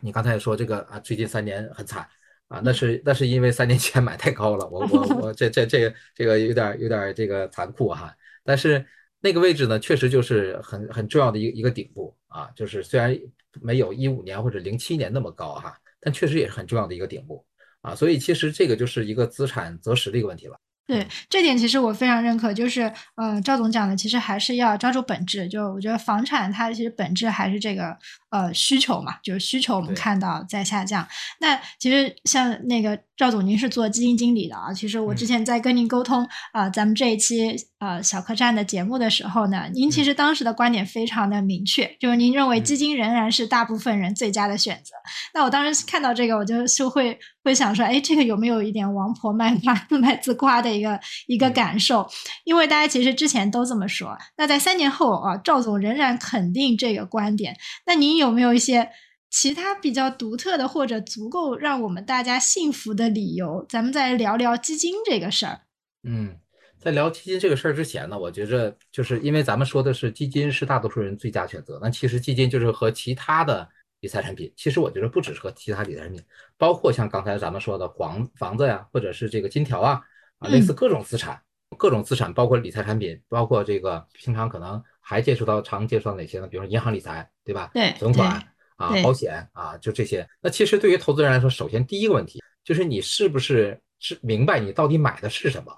[0.03, 2.07] 你刚才也说这个啊，最近三年很惨
[2.49, 8.15] 啊，那是那是因为三年前买太高了，我我我 这这这个这个有点有点这个残酷哈。
[8.45, 8.85] 但是
[9.21, 13.19] 那个位置呢，确实就是很很重要的一个一个顶部啊，就是虽然
[13.63, 17.43] 没有一五年或者零七年那么高哈，但确实也是很重要的一个顶部
[17.81, 17.95] 啊。
[17.95, 20.59] 所以其实这个就是一个资产择时的一个问题了。
[20.87, 22.53] 对这点，其实我非常认可。
[22.53, 25.49] 就是，呃，赵总讲的，其实还是要抓住本质。
[25.49, 27.97] 就我觉得房产它其实本质还是这个，
[28.31, 31.07] 呃，需求嘛，就是需求我们看到在下降。
[31.41, 32.99] 那其实像那个。
[33.15, 34.73] 赵总，您是做基金经理的啊？
[34.73, 44.97] 其实我之前在跟您沟通啊，咱们这一期呃小客栈的节目的时候呢，您其实当时的观点非常的明确，就是您认为基金仍然是大部分人最佳的选择。
[45.35, 52.09] 那我当时看到这个，我就就会会想说，哎，这个有没有一点王婆卖瓜 卖自夸的一个一个感受？
[52.45, 54.17] 因为大家其实之前都这么说。
[54.37, 57.57] 那在三年后啊，赵总仍然肯定这个观点。
[57.87, 58.91] 那您有没有一些？
[59.35, 65.61] 其他比较独特的或者足够让我们大家信服的理由，咱们再聊聊基金这个事儿。
[66.07, 66.37] 嗯，
[66.79, 73.67] 在聊基金这个事儿之前呢，我觉着就是因为咱们说的是基金是大多数人最佳选择，那其实基金就是和其他的
[74.03, 74.53] 理财产品。
[74.57, 76.21] 其实我觉得不只是和其他理财产品，
[76.59, 80.03] 包括像刚才咱们说的房房子呀，或者是这个金条啊
[80.39, 81.41] 啊，类似各种资产，
[81.79, 86.47] 各种资产包括理财产品，包括这个平常可能还接触到常接触到哪些呢？
[86.49, 87.71] 比如说银行理财，对吧？
[87.73, 88.43] 对，存款
[88.77, 90.29] 啊，保险啊，就这些。
[90.41, 95.73] 那其实对于投资人来说，首先第一个问题就是你是不是是明白你到底买的是什么？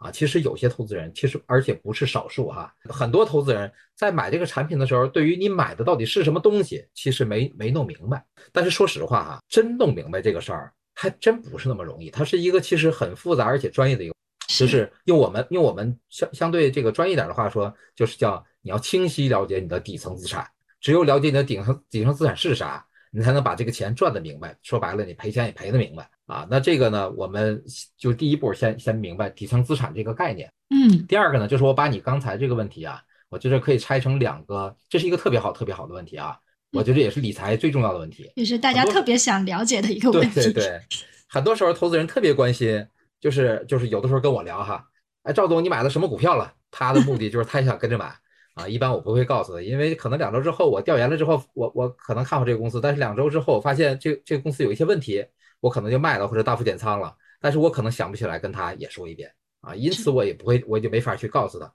[0.00, 8.24] 啊，其实有些投资人，其实而且不是少数哈，很多投资人在买这个产品的时候，对于你买的到底是什么东西，其实没没弄明白。
[8.50, 12.08] 但是说实话哈，真弄明白这个事儿，还真不是那么容易。
[12.08, 14.14] 它是一个其实很复杂而且专业的一个，
[14.48, 20.48] 就是用我们用我们相相对这个专业点的话说，就是叫你要清晰了解你的底层资产，
[20.80, 24.56] 只有了解你的顶层底层资产是啥，你才能把这个钱赚得明白。
[24.62, 26.08] 说白了，你赔钱也赔得明白。
[26.26, 27.62] 啊，那这个呢，我们
[27.98, 30.50] 就第一步先先明白底层资产这个概念。
[30.70, 36.38] 嗯，第二个呢，就是我把你刚才这个问题啊，我觉得可以拆成两个，这是一个特别好特别好的问题啊，
[36.72, 40.34] 我觉得也是理财最重要的问题，也是大家特别想了解的一个问题。
[40.34, 40.80] 对对 对，
[41.28, 42.86] 很多时候投资人特别关心，
[43.20, 44.84] 就是就是有的时候跟我聊哈，
[45.24, 46.54] 哎，赵总你买了什么股票了？
[46.70, 48.14] 他的目的就是他也想跟着买
[48.60, 55.24] 啊，一般我不会告诉他，因为可能两周之后我调研了之后，我我可能看好这个公司，但是两周之后我发现这这个公司有一些问题。
[55.62, 61.70] 我可能就卖了或者大幅减仓了，但是我可能想不起来跟他也说一遍啊，因此我也不会，我就没法去告诉他。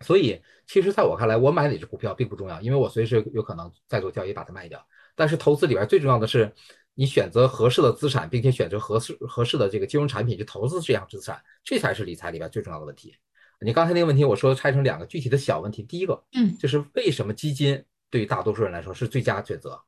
[0.00, 4.82] 所以其实在我看来，我买哪只股票并不重要，因为我随时有可能再做交易把它卖掉。
[5.14, 6.50] 但是投资里边最重要的是，
[6.94, 13.14] 你选择合适的资产，并且选择合适合适的这个金融产品去投资这样资产，这才是理财里边最重要的问题。
[13.60, 19.80] 你刚才那个问题，我说拆成两个具体的小问题，第一个，嗯，就是为什么基金对于大多数人来说是最佳选择？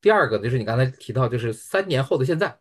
[0.00, 2.58] 第二个就是你刚才提到，就是三年后的现在。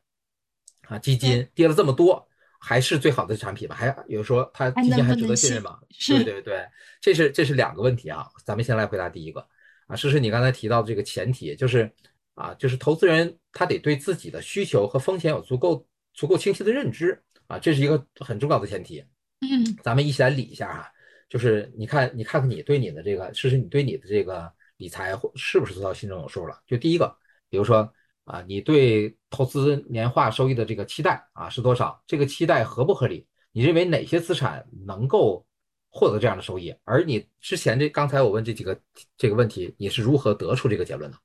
[0.89, 2.25] 啊，基金跌了这么多，
[2.61, 3.75] 还是最好的产品吗？
[3.75, 5.77] 还有说它基金还值得信任吗？
[6.07, 6.65] 对对对，
[7.01, 8.25] 这是这是两个问题啊。
[8.45, 9.45] 咱们先来回答第一个
[9.87, 11.93] 啊，诗诗，你刚才提到的这个前提就是
[12.35, 19.03] 啊，就是投资人他得对自己的需求和风险有足够足够清晰的认知啊，这是一个很重要的前提。
[19.41, 20.91] 嗯，咱们一起来理一下哈，
[21.29, 26.59] 就是你看你看看你对你的这个，其实，你对你的这个理财是不是做到心中有数了？
[26.65, 27.15] 就第一个，
[27.49, 27.91] 比如说。
[28.27, 32.03] 啊，你对投资年化收益的这个期待啊是多少？
[32.05, 33.25] 这个期待合不合理？
[33.53, 35.45] 你认为哪些资产能够
[35.89, 36.75] 获得这样的收益？
[36.83, 38.77] 而你之前这刚才我问这几个
[39.17, 41.17] 这个问题，你是如何得出这个结论的？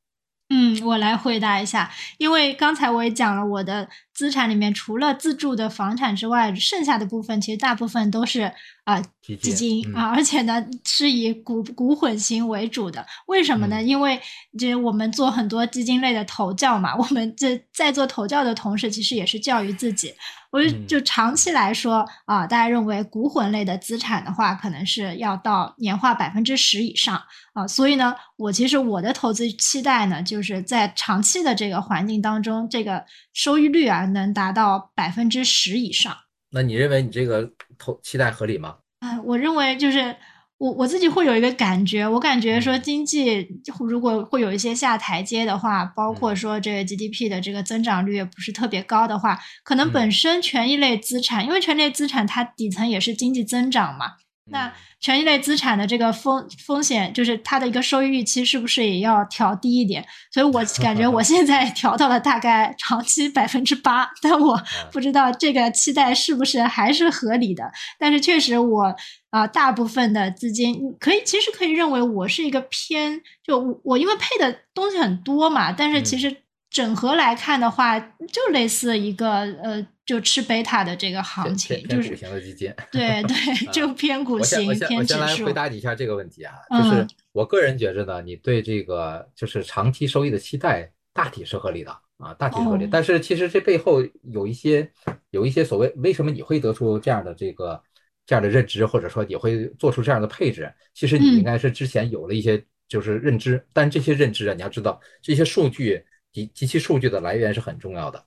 [0.50, 8.52] 嗯，我来回答一下，因为刚才我也讲了，我的资产里面除了自住的房产之外，剩下的部分其实大部分都是
[8.84, 13.04] 啊基金啊，而且呢是以股股混型为主的。
[13.26, 13.82] 为什么呢？
[13.82, 14.20] 因为
[14.58, 20.12] 就是我们做很多基金类的投教嘛，我们这在做投教的同时，其实也是教育自己。
[20.50, 27.18] 我就就长期来说啊，大家认为股混类的资产的话，可能是要到年化百分之十以上
[27.54, 36.16] 啊，所以呢，我其实我的投资期待呢，就是在长期的这个环境当中，这个收益率啊能达到百分之十以上。
[36.50, 38.76] 那你认为你这个投期待合理吗？
[39.00, 40.16] 啊，我认为就是。
[40.58, 43.48] 我我自己会有一个感觉，我感觉说经济
[43.80, 54.12] 如果会有一些下台阶的话，包括说这个 GDP 的这个增长率也不是特别高的话，可能本身权益类资产，因为权益类资产它底层也是经济增长嘛。
[54.50, 60.04] 那权益类资产的这个风风险，就是它的一个收益预期，是不是也要调低一点？
[60.32, 67.70] 所以我感觉我 现在调到了大概长期百分之八，但我不知道这个期待是不是还是合理的。
[67.98, 68.94] 但是确实，我
[69.30, 76.36] 啊，大部分的资金可以，其实可以认为我是一个偏，就我因为配的东西很多嘛，但是其实。
[76.72, 82.74] 整合来看的话，就类似一个呃，就吃贝塔的这个行情，就是偏股型的基金。
[82.90, 85.20] 对对，就偏股型偏指数。
[85.20, 92.88] 我先来回答你一下这个问题啊，就是我个人觉着呢，你对这个就是长期收益的期待大体是合理的啊，大体合理。
[92.90, 94.90] 但是其实这背后有一些
[95.28, 97.78] 有一些所谓为什么你会得出这样的这个
[98.24, 106.02] 这样的认知，或者说你会做出这样的配置，其实你应该是之前有了一些就是认知，但这些认知啊，你要知道这些数据。
[106.32, 108.24] 及及其数据的来源是很重要的，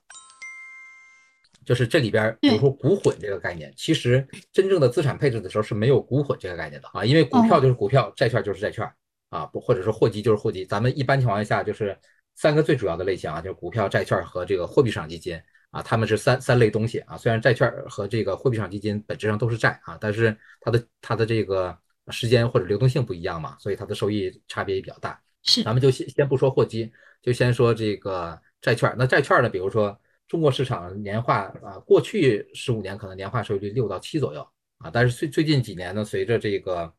[1.64, 8.88] 就是这里边，比如说股混这个概念，其实真正的资产配置的时候是没有股混这个概念的啊，因为股票就是股票，债券就是债券
[9.30, 11.98] 啊，不或者说货基就是货基，咱们一般情况下就是
[12.36, 15.36] 三个最主要的类型啊，就是股票、债券和这个货币市场基金
[15.70, 17.16] 啊，他们是三三类东西啊。
[17.16, 21.76] 虽然债券和这个货币市场基金本质上都是债啊，但是它的它的这个
[22.10, 25.20] 时间或者流动性不一样嘛，所以它的收益差别也比较大。
[25.46, 26.92] 是，咱们就先先不说货基。
[27.22, 29.48] 就先说这个债券，那债券呢？
[29.48, 36.92] 比如说中国市场年化啊，过去十五年可能年化收益率六到七左右啊，但是最最近几年呢，随着这个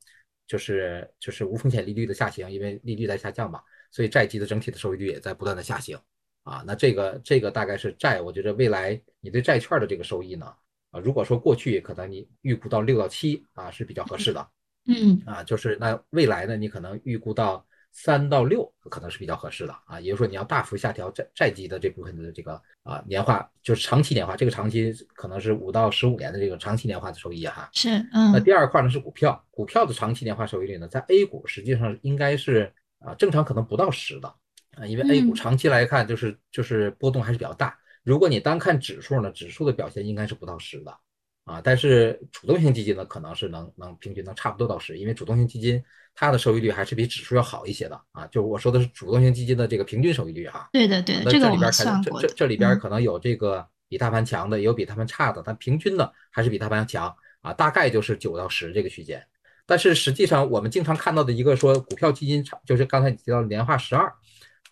[0.46, 5.98] 就是就是无风险利率的下行，因为利率在下降嘛，所以债基的整体的收益率也在不断的下行
[6.44, 6.62] 啊。
[6.68, 10.54] 那这个这个大概是债，我觉得未来你对债券的这个收益呢，
[10.92, 14.46] 啊，如果说过去可能你预估到六到七啊是比较合适的，
[14.88, 17.66] 嗯啊，就是那未来呢，你可能预估到。
[18.00, 27.68] 三到六可能是比较合适的啊，也就是说你要大幅下调债债基的这部分的这个啊年化，就是长期年化，这个长期可能是五到十五年的这个长期年化的收益哈。
[27.74, 28.32] 是，嗯。
[28.32, 34.32] 那第二块呢是股票，股票的长期年化收益率呢，在 A 股实际上应该是啊正常可能不到十的
[34.76, 37.80] 啊，因为 A 股长期来看就是就是波动还是比较大。
[38.04, 40.96] 如果你单看指数呢，指数的表现应该是不到十的
[41.46, 45.84] 啊，但是主动型基金呢可能是能能平均能差不多到十，因为主动型基金。
[46.20, 50.68] 它的收益率还是比指数要好一些的啊，就我说的是主动型基金的这个平均收益率哈。
[50.74, 52.20] 对的，对的，这个我们算过。
[52.20, 59.24] 这这这里边可能有这个比大盘强的，也有比大盘差的，但平均的还是比大盘强啊，大概就是九到十这个区间。
[59.68, 64.12] 但是实际上我们经常看到的一个说股票基金就是刚才你提到的年化十二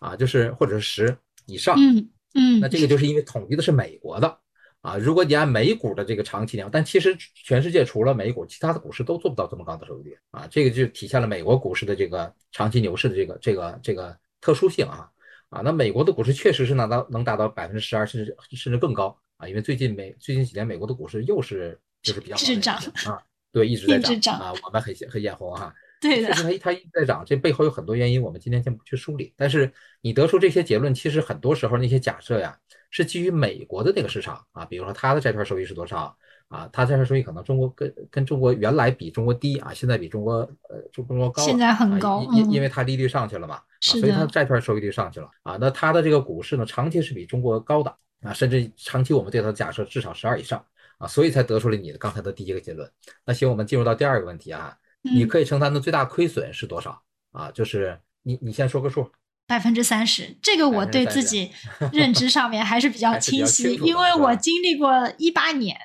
[0.00, 1.76] 啊，就是或者是十以上。
[1.78, 2.58] 嗯嗯。
[2.58, 4.38] 那这个就是因为统计的是美国的。
[4.86, 10.46] 啊，如果你按美股的这个长期量，但其实全世界除了美股，其他的股市都做不到这么高的收益率啊。
[10.48, 15.10] 这个就体现了美国股市的这个长期牛市的这个这个这个特殊性啊
[15.48, 15.60] 啊。
[15.64, 19.48] 那美国的股市确实是能到能达到百分之十二，甚至甚至更高啊。
[19.48, 22.76] 因为最近美最近几年美国的股市又是就是比较好涨
[23.12, 23.20] 啊，
[23.50, 25.74] 对，一直在涨啊，我们很很眼红哈。
[26.00, 29.34] 对的，确实它它一直在涨，这背后有很多原因，我们今天先不去梳理。
[29.36, 32.56] 但是你得出这些结论，其实很多时候那些假设呀。
[32.96, 36.16] 是基于美国的那个市场啊，比如说它的债券收益是多少
[36.48, 36.66] 啊？
[36.72, 40.36] 它债券收益可能中国跟跟中国原来比中国低啊，现在比中国
[40.70, 45.58] 呃中国高，现在很高，因因为它利率上去了嘛，所以它的债券收益率上去了啊。
[45.60, 50.64] 那它的这个股市呢，长期是比中国高的啊，甚至长期我们对它的假设至少十二以上
[50.96, 52.90] 啊，所以才得出了你的刚才的第一个结论。
[53.26, 56.98] 那行，我们进入到第二个问题啊，你可以承担的最大亏损是多少
[57.32, 57.50] 啊？
[57.50, 59.06] 就是你你先说个数。
[59.46, 61.50] 百分之三十，这个我对自己
[61.92, 65.76] 认知上面还是比较 清晰，因为我经历过一八年，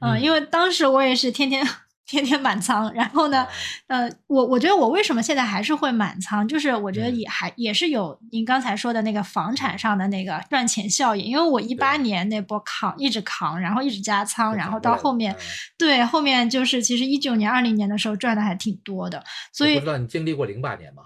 [0.00, 1.66] 嗯，因为当时我也是天天
[2.06, 3.46] 天天满仓，然后呢，
[3.88, 15.34] 呃，我我觉得我为什么现在还是会满仓，就是我觉得也还也是有您刚才说的那个房产上的那个赚钱效应，因为我一八年那波扛一直扛，然后一直加仓，然后到后面，
[15.76, 21.02] 对后面就是其实一九年、二零年的时候赚的还挺多的，所以不知道你经历过零八年吗？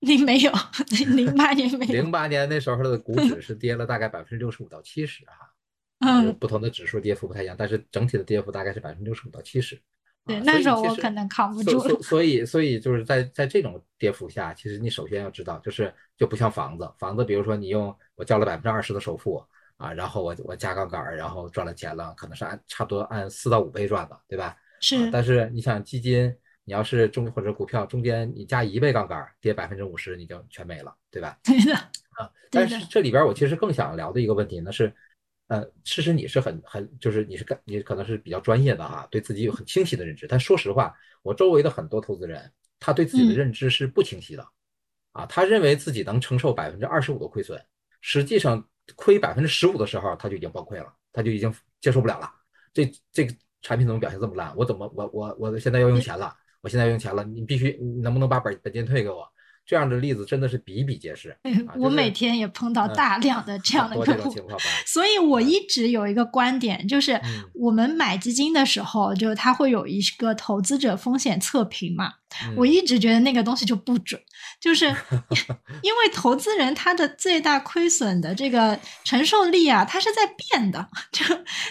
[0.08, 0.50] 零没有，
[1.14, 1.92] 零八年没有。
[1.92, 5.52] 零八年那时候的股指是跌了大概百分之六十五到七十哈，
[5.98, 9.78] 嗯，不同的指数跌幅不太一样，但是整体的跌幅大概是百分之六十五到七十。
[10.24, 11.78] 对，那时候我可能扛不住。
[11.80, 19.44] 所所以所以就是在在这种跌幅下，其实你首先要知道，就是就不像房子，房子比如说你用我交了百分之二十的首付
[19.76, 24.56] 啊，然后我我加杠杆，然后赚了钱了，可能是按差不多按四到五倍赚的，对吧？
[24.80, 25.10] 是。
[25.10, 26.34] 但是你想基金。
[26.70, 31.36] 你要是中或者股票中间你加一倍杠杆跌百分之五十你就全没了，对吧？
[31.42, 32.30] 对的啊。
[32.48, 34.94] 但是这里边我其实更想聊的一个问题呢是，
[35.48, 40.28] 呃，其实你是很很就是你是干你可能是比较专业的哈，对自己有很清晰的认知。
[40.28, 44.46] 但说实话，我周围的很多投资人他对自己的认知是不清晰的，
[45.10, 47.60] 啊，他认为自己能承受百分之二十五的亏损，
[48.00, 52.30] 实际上亏百分之十五的时候他就已经崩溃了，他就已经接受不了了。
[52.72, 54.56] 这这个产品怎么表现这么烂？
[54.56, 56.32] 我怎么我我我现在要用钱了？
[56.62, 59.26] 我现在用钱了，你必须能不能把本本金退给我？
[59.66, 61.36] 这样的例子真的是比比皆是。
[61.76, 67.20] 我每天也碰到大量的这样的客户，况所以我一直有一个观点，就是
[67.54, 72.14] 我们买基金的时候，就它会有一个投资者风险测评嘛。
[72.56, 74.20] 我一直觉得那个东西就不准，
[74.60, 74.86] 就是
[75.82, 80.88] 因为投资人他的最大亏损的这个承受力啊，它是在变的。
[81.12, 81.24] 就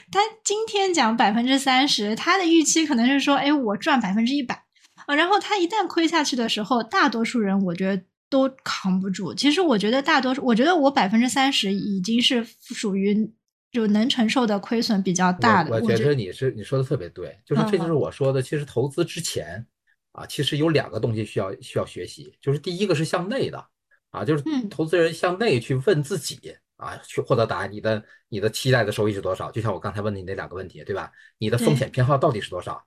[0.10, 4.64] 他今天讲百分之三十，他的预期可能是说，哎，我赚百分之一百。
[5.10, 9.34] 啊，然后他一旦亏下去的时候，大多数人我觉得都扛不住。
[9.34, 13.28] 其实我觉得大多数，我觉得我百分之三十已经是属于
[13.72, 15.72] 就能承受的亏损比较大的。
[15.72, 19.66] 我觉得你是你说的特别对，就是这就是我说的，其实投资之前
[20.12, 23.66] 啊，其实有两个东西需要需要学习，就是第一个是向内的
[24.12, 29.50] 啊，就是投资人向内去问自己啊，去获得答案，你的你的期待的收益是多少？
[29.50, 31.12] 就像我刚才问你那两个问题，对吧？
[31.40, 32.80] 你的风险偏好到底是多少？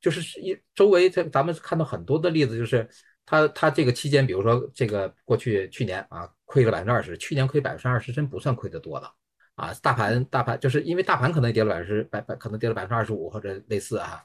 [0.00, 2.88] 就是一周围这咱们看到很多的例子，就是
[3.26, 9.12] 他他这个期间，比如说这个过去去年啊亏了百分之二十，去年亏百分之二十真不算亏得多的
[9.56, 9.74] 啊。
[9.82, 14.22] 大盘大盘就是因为大盘可能跌了百分之百百，可能跌了百分之二十五或者类似啊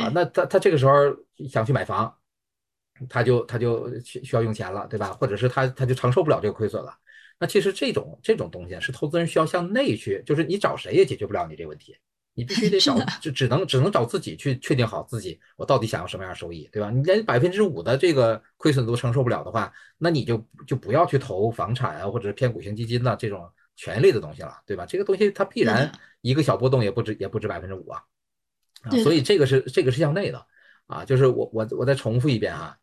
[0.00, 0.10] 啊。
[0.12, 0.92] 那他他这个时候
[1.48, 2.12] 想去买房，
[3.08, 5.12] 他就他就需需要用钱了，对吧？
[5.12, 6.92] 或者是他他就承受不了这个亏损了。
[7.38, 11.96] 那其实这种这种东西是投资人需要向内去，就是你找谁也解决不了你这个问题。
[12.34, 16.90] 你必须得找，就只能只能找自己去确定好自己，我到底想要什么样的收益，对吧？
[16.90, 24.86] 你连百分之五的这个亏损都承受不了的话，那你就就不要去投房产啊，或者是偏股型基金呐这种权益类的东西了，对吧？
[24.86, 28.02] 这个东西它必然一个小波动也不止也不止百分之五啊，
[28.82, 30.46] 啊，所以这个是这个是向内的
[30.86, 32.76] 啊，就是我我我再重复一遍啊。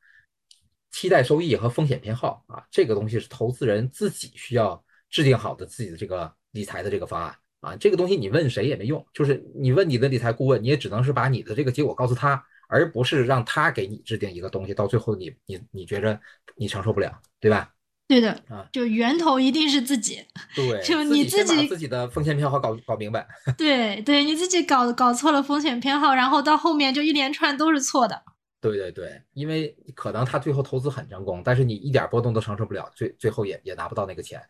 [0.91, 7.75] 期待收益和风险偏好啊，这个东西是投资人自己需要制定好的自己的这个理财的这个方案啊。
[7.75, 16.19] 这个东西你问谁也没用，就是你问你的理财顾问，你也只能是把你的这个结果告诉他，而不是让他给你制定一个东西，到最后你你你觉着
[16.55, 17.71] 你承受不了，对吧？
[18.07, 20.19] 对的啊，就源头一定是自己，
[20.55, 23.27] 对，就你自己自己的风险偏好搞搞明白。
[23.55, 28.23] 对对，你自己搞搞错了风险偏好，然后到后面就一连串都是错的。
[28.59, 34.41] 对对对，因为可能他最后投资很成功，但是你一点波动都承受不了，最最后也也拿不到那个钱，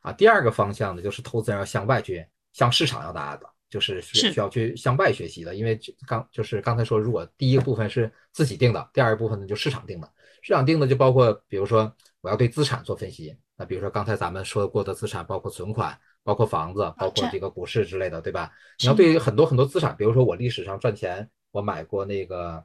[0.00, 0.12] 啊。
[0.12, 2.24] 第二个方向呢，就是投资人要向外去，
[2.58, 5.54] 向市场要答案的，就是需需要去向外学习的。
[5.54, 5.78] 因为
[6.08, 10.10] 刚就是刚才说，如果第一个部分是自己定的，第二个部分呢就市场定的。
[10.42, 18.50] 市场定的就包括，比如说我要对资产做分析，那比如说刚才咱们说过的资产，包括存款，包括房子，包括这个股市之类的，对吧？
[18.80, 22.64] 你要对于很多很多资产，比如说我历史上赚钱，我买过那个。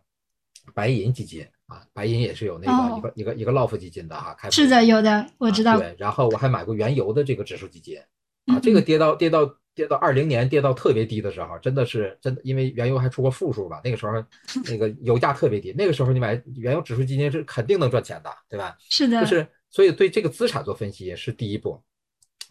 [0.73, 5.77] 白银基金啊，白银也是有那个一个一个一个 LOF 基金的哈，开是的，有的我知道。
[5.77, 7.99] 对，然后我还买过原油的这个指数基金
[8.45, 9.43] 啊，这个跌到跌到
[9.75, 14.13] 跌到二零年跌到特别低的时候，真的是真的，因为原油还出过负数吧，那个时候
[14.69, 18.77] 那个油价特别低，那个时候你买原油指数基金是肯定能赚钱的，对吧？
[18.89, 21.81] 是的，就是所以对这个资产做分析是第一步，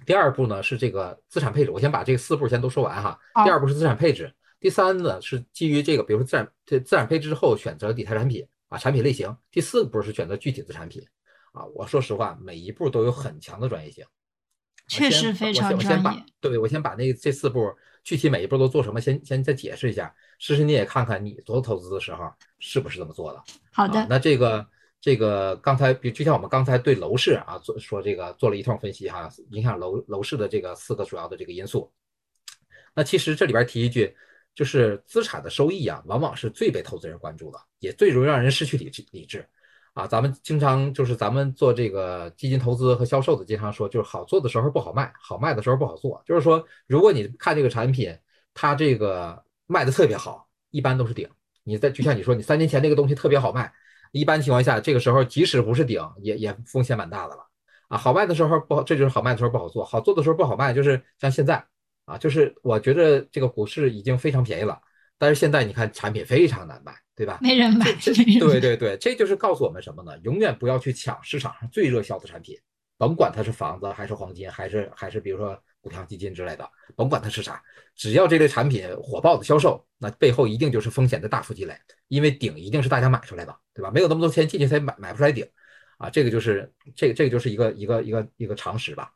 [0.04, 3.18] 第二步呢是这个资产配置，我先把这四步先都说完哈。
[3.44, 4.32] 第二步是资产配置。
[4.58, 9.36] 第三呢是基于这个，比如说资产这资产配置之后选择理财产品啊，产品类型。
[9.50, 11.02] 第四步是选择具体的产品
[11.52, 11.64] 啊。
[11.74, 14.04] 我说实话，每一步都有很强的专业性，
[15.01, 16.24] 确实非常专业。
[16.40, 17.72] 对，我先把那这四步
[18.05, 20.14] 具体每一步都做什么，先先再解释一下。
[20.38, 23.43] 试试你也看看你做投资的时候是不是这么做的。
[23.72, 24.07] 好的。
[24.09, 24.66] 那这个
[25.01, 31.90] 这个刚才，比就像我们刚才对楼市啊做说这个做了一通分析哈，影响楼楼市的这个四个主要的这个因素。
[32.95, 34.14] 那其实这里边提一句。
[34.55, 39.49] 就是资产的收益啊，往往是最被投资人关注的，也最容易让人失去理智理智
[39.95, 40.07] 啊。
[40.07, 46.22] 咱们经常就是咱们做这个基金投资和销售的，经常说就是好做的时候不好卖，好卖的时候不好做。
[46.26, 48.16] 就是说，如果你看这个产品，
[48.55, 51.28] 它这个卖的特别好，一般都是顶。
[51.64, 53.72] 你在就像你说，你三年前那个东西特别好卖，
[54.12, 57.47] 一般情况下，这个时候即使不是顶，也也风险蛮大的了
[57.88, 57.99] 啊。
[57.99, 61.64] 好卖的时候不好，这就是好卖的时候不好做，好做的时候不好卖，就是像现在。
[62.05, 64.76] 啊，就是我觉得这个股市已经非常便宜了，
[65.18, 67.38] 但是现在你看产品非常难卖，对吧？
[67.40, 67.86] 没人买。
[68.40, 70.18] 对对对，这就是告诉我们什么呢？
[70.24, 72.58] 永远不要去抢市场上最热销的产品，
[72.98, 77.62] 甭管它是房子还是黄金，还是还是比如说股票基金之类的，甭管它是啥，
[77.94, 81.76] 只要这类产品火爆的销售，那背后一定就是风险的大幅积累，
[82.08, 83.90] 因为顶一定是大家买出来的，对吧？
[83.92, 85.46] 没有那么多钱进去才买买不出来顶，
[85.98, 89.12] 啊，这个就是这个这个就是一个一个一个一个常识吧。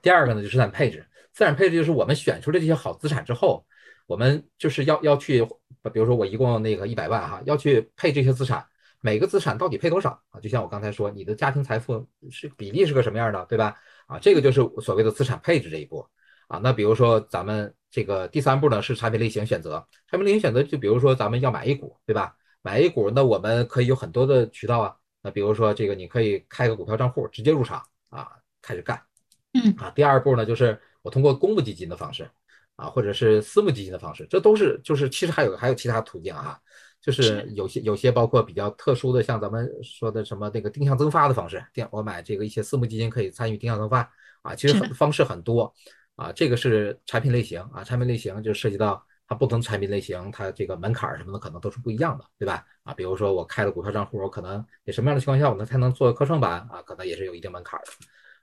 [0.00, 1.04] 第二个呢，就是资产配置。
[1.32, 3.66] 资产配置就是我们选出来这些好资产之后，
[4.06, 5.44] 我们就是要要去，
[5.92, 8.64] 比如说我一共那个一百万哈，要去配这些资产，
[9.00, 10.38] 每个资产到底配多少啊？
[10.40, 13.74] 就像我刚才说，你的家庭财富是比例是个什么样的，对吧？
[14.06, 16.06] 啊，这个就是所谓的资产配置这一步
[16.46, 16.60] 啊。
[16.62, 22.36] 那比如说咱们这个第三步呢是产品类型选择，产品类型选择就比如说咱们要买 A 股，对吧？
[22.62, 24.94] 买 A 股，那我们可以有很多的渠道啊。
[25.22, 28.30] 那比如说这个你可以开个股票账户直接入场啊，
[28.62, 29.02] 开始干。
[29.52, 30.80] 嗯啊，第二步呢就是。
[31.02, 32.28] 我通过公募基金的方式，
[32.76, 36.58] 啊，或者是私募基金的方式，这都是就是其实还有还有其他途径啊，
[37.00, 44.08] 就是有些有些包括比较特殊的，像咱们说的什么那个定向增发的方式，定我买这个一些私募基金可以参与定向增发
[44.42, 45.72] 啊，其实很方式很多
[46.16, 52.64] 啊，这个是产品类型啊，产品类型就涉及到它不同产品类型，它这个门槛什么的可能都是不一样的，对吧？
[52.82, 57.86] 啊，比如说我开了股票账户，我可能在什么样的情况下我能才能做科创板啊，可能也是有一定门槛的。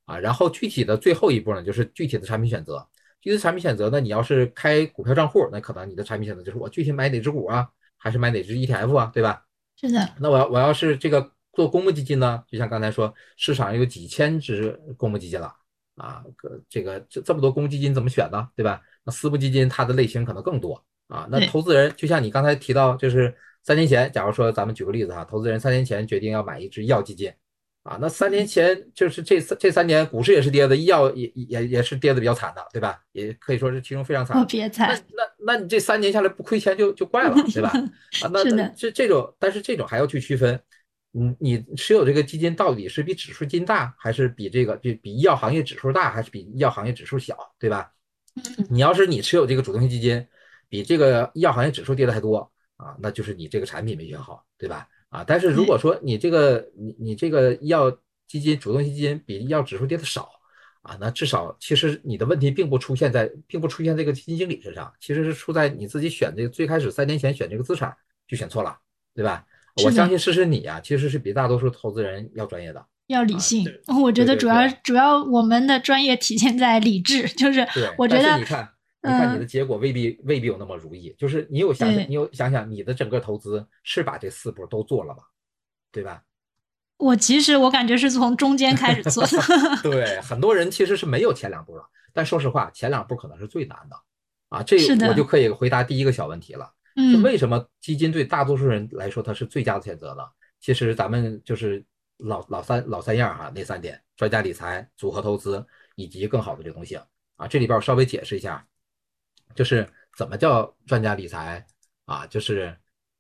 [0.06, 2.86] 啊，然后具体的最后一步呢，就是具体的产品选择。
[3.24, 7.66] 具体的产品选择呢，你要是开股票账户，那可能你的产品选择就是我具体买哪只股啊，
[7.98, 9.46] 还是买哪只 ETF 啊，对吧？
[9.80, 10.10] 是的。
[10.20, 15.56] 那我要我要是这个做公募基金呢，就像刚才说，市场上有几千只公募基金了
[15.96, 16.22] 啊，
[16.68, 18.50] 这个这这么多公募基金怎么选呢？
[18.58, 18.82] 对吧？
[19.06, 21.26] 那私募基金它的类型可能更多啊。
[21.32, 27.32] 那投资人就像你刚才提到，就是三年前，假如说咱们举个例子哈，投资人三年前决定要买一只医药基金。
[27.84, 33.02] 啊，那三年前就是这三这三年股市也是跌的，医药也也也是跌的比较惨的，对吧？
[33.12, 34.38] 也可以说是其中非常惨。
[34.38, 34.90] 特别惨。
[34.90, 37.70] 那那那你这三年下来不亏钱就就怪了，对吧？
[38.24, 40.58] 啊，那这这种，但是这种还要去区分，
[41.12, 47.92] 你你持有这个基金到底是比指数基金大，还是比这个比比医药行业指数大，还是比医药行业指数小，对吧？
[48.70, 50.26] 你要是你持有这个主动型基金。
[50.70, 54.88] 比这个医药行业指数跌的还多啊，那就是你这个产品没选好，对吧？
[55.14, 57.96] 啊，但是如果说你这个你你这个医药
[58.28, 60.28] 基金主动基金比医药指数跌的少
[60.82, 67.96] 啊，那至少其实你的问题并不出现在并不出现这个基金经理身上，其实是出在你自己选这个最开始三年前选这个资产
[68.28, 68.76] 就选错了，
[69.14, 69.46] 对吧？
[69.84, 73.66] 我相信试试你啊，其实是比大多数投资人要专业的，要理性。
[74.02, 77.68] 我觉得主要主要我们的专业体现在理智，就是
[78.00, 78.68] 我觉得你看。
[79.06, 85.24] 你看你的结果未必未必有那么如意，就是你有想想，你有想想你的整个投资是把这四步都做了吗，
[85.92, 86.24] 对吧？
[86.98, 89.38] 我其实我感觉是从中间开始做的。
[89.84, 91.84] 对，很多人其实是没有前两步的，
[92.14, 93.96] 但说实话，前两步可能是最难的
[94.48, 94.64] 啊。
[94.64, 94.78] 这
[95.10, 96.72] 我就可以回答第一个小问题了。
[96.96, 97.22] 嗯。
[97.22, 100.24] 为什么基金对大多数人来说它是最佳的选择呢？
[100.62, 101.84] 其实咱们就是
[102.20, 107.02] 老老三老三样哈，那三点：专家理财、组合投资以及更好的流动性
[107.36, 107.46] 啊。
[107.48, 108.66] 这里边我稍微解释一下。
[109.56, 109.88] 就是
[110.18, 111.66] 怎么叫专家理财
[112.06, 112.26] 啊？
[112.28, 112.76] 就是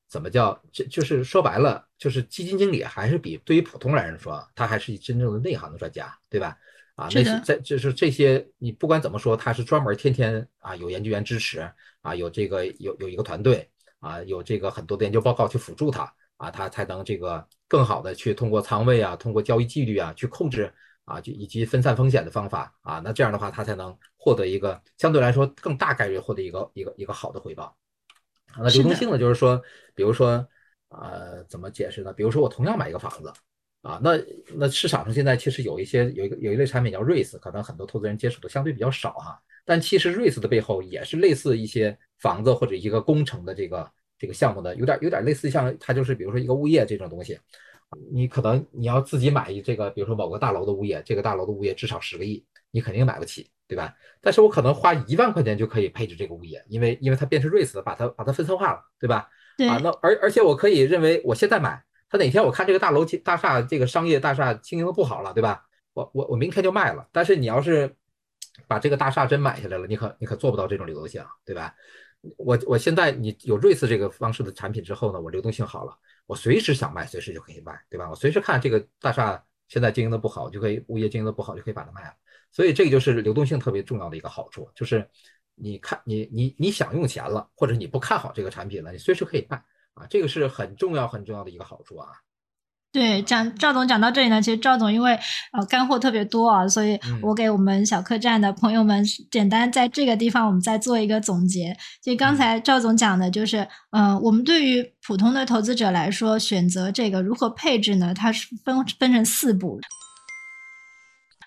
[0.09, 6.57] 怎么叫就就是说白了，就是基金经理还是比对于普通人说，他还是真正的内行的专家，对吧？
[6.95, 11.67] 啊，那些在就是这些，你不管怎么说，他是专门天天啊有研究员支持
[12.01, 13.67] 啊，有这个有有一个团队
[13.99, 20.71] 啊，有这个很多的研究报告去辅助他啊，他才能这个更好的去通过仓位啊，通过交易纪律啊去控制。
[21.05, 27.75] 啊，就以及分散风险的方法啊，那这样的话，它才能获得一个相对来说更大概率获得一个一个一个好的回报。
[28.57, 29.61] 那流动性呢，就是说，
[29.95, 30.47] 比如说，
[30.89, 32.13] 呃，怎么解释呢？
[32.13, 33.33] 比如说我同样买一个房子
[33.81, 34.11] 啊，那
[34.55, 39.41] 那市场上现在其实有一些有一个有一类产品叫 REITs，可能很多投资人接触的相对比较少哈。
[39.65, 47.37] 但其实 REITs 的背后也是类似一些房子或者一个工程的这个这个项目的，有点有点类似像它就是比如说一个物业这种东西。
[48.11, 53.93] 你可能你要自己买一这个，比如说某个大楼的物业，这个大楼的物业至少十个亿，你肯定买不起，对吧？
[54.21, 59.27] 但是我可能花一万块钱就可以配置这个物业，因为因为它变成 REITs 把它把它分散化了，对吧？
[59.57, 65.65] 对啊，那而而且我可以认为我现在买，它哪天我看这个大楼大厦这个商业大厦经营的不好了，对吧？
[65.93, 67.07] 我我我明天就卖了。
[67.11, 67.95] 但是你要是
[68.67, 71.73] 把这个大厦真买下来了，你可你可做不到这种流动性，对吧？
[72.37, 75.93] 我我现在你有 REITs 这个方式的产品之后呢，我流动性好了。
[76.25, 78.09] 我随时想卖，随时就可以卖，对吧？
[78.09, 82.13] 我随时看这个大厦现在经营的不好，就可以物业经营的不好，就可以把它卖了。
[82.51, 85.07] 所以这个就是流动性特别重要的一个好处，就是
[85.55, 89.63] 你看你你你想用钱了，或者你不看好这个产品了，你随时可以卖
[89.93, 92.09] 啊，这个是很重要很重要的一个好处啊。
[92.93, 95.17] 对，讲赵总讲到这里呢，其实赵总因为
[95.51, 101.75] 呃干货特别多啊，所以我给我们小客栈的朋友们简单在这个地方我们再做一个总结。
[102.03, 108.13] 就刚才赵总讲的，就是嗯，我们对于普通的投资者来说，选择这个如何配置呢？
[108.13, 109.81] 它是分分成四步。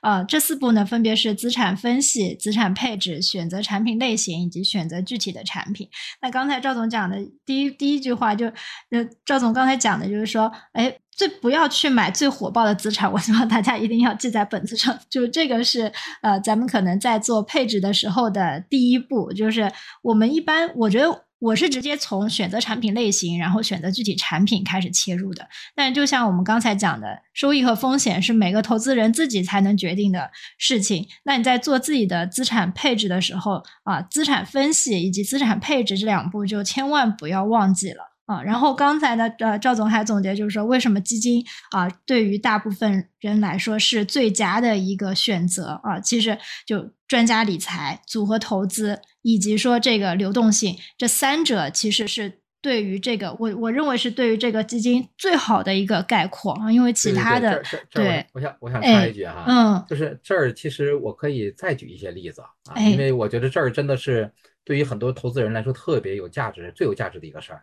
[0.02, 5.88] 呃，这四步呢，分别是资产分析、资产配置、选择产品类型以及选择具体的产品。
[6.22, 13.10] 那刚才赵总讲的第一第一句话，就呃赵总刚才讲的就是说，哎，最不要去买最火爆的资产。
[13.10, 15.92] 我希望大家一定要记在本子上，就这个是
[16.22, 19.70] 呃，咱们可能在做配置的时候的第一步，就是
[20.02, 21.25] 我们一般我觉得。
[21.46, 25.46] 我是直接从选择产品类型，然后选择具体产品开始切入的。
[25.76, 30.28] 但就像我们刚才讲的，收益和风险是每个投资人自己才能决定的
[30.58, 31.06] 事情。
[31.24, 38.15] 那你在做自己的资产配置的时候啊，资产分析以及资产配置这两步就千万不要忘记了。
[38.26, 46.00] 啊，然后刚才呢，呃，赵总还总结就是说，为什么基金啊，对于大部分人来说是最佳的一个选择啊？
[46.00, 64.28] 其实就专家理财、组合投资以及说这个流动性，这三者其实是对于这个我我认为是对于这个基金最好的一个概括啊，因为其他的对，我想我想插一句哈，嗯，就是这儿其实我可以再举一些例子啊，因为我觉得这儿真的是
[64.64, 67.62] 对于很多投资人来说特别有价值、最有价值的一个事儿。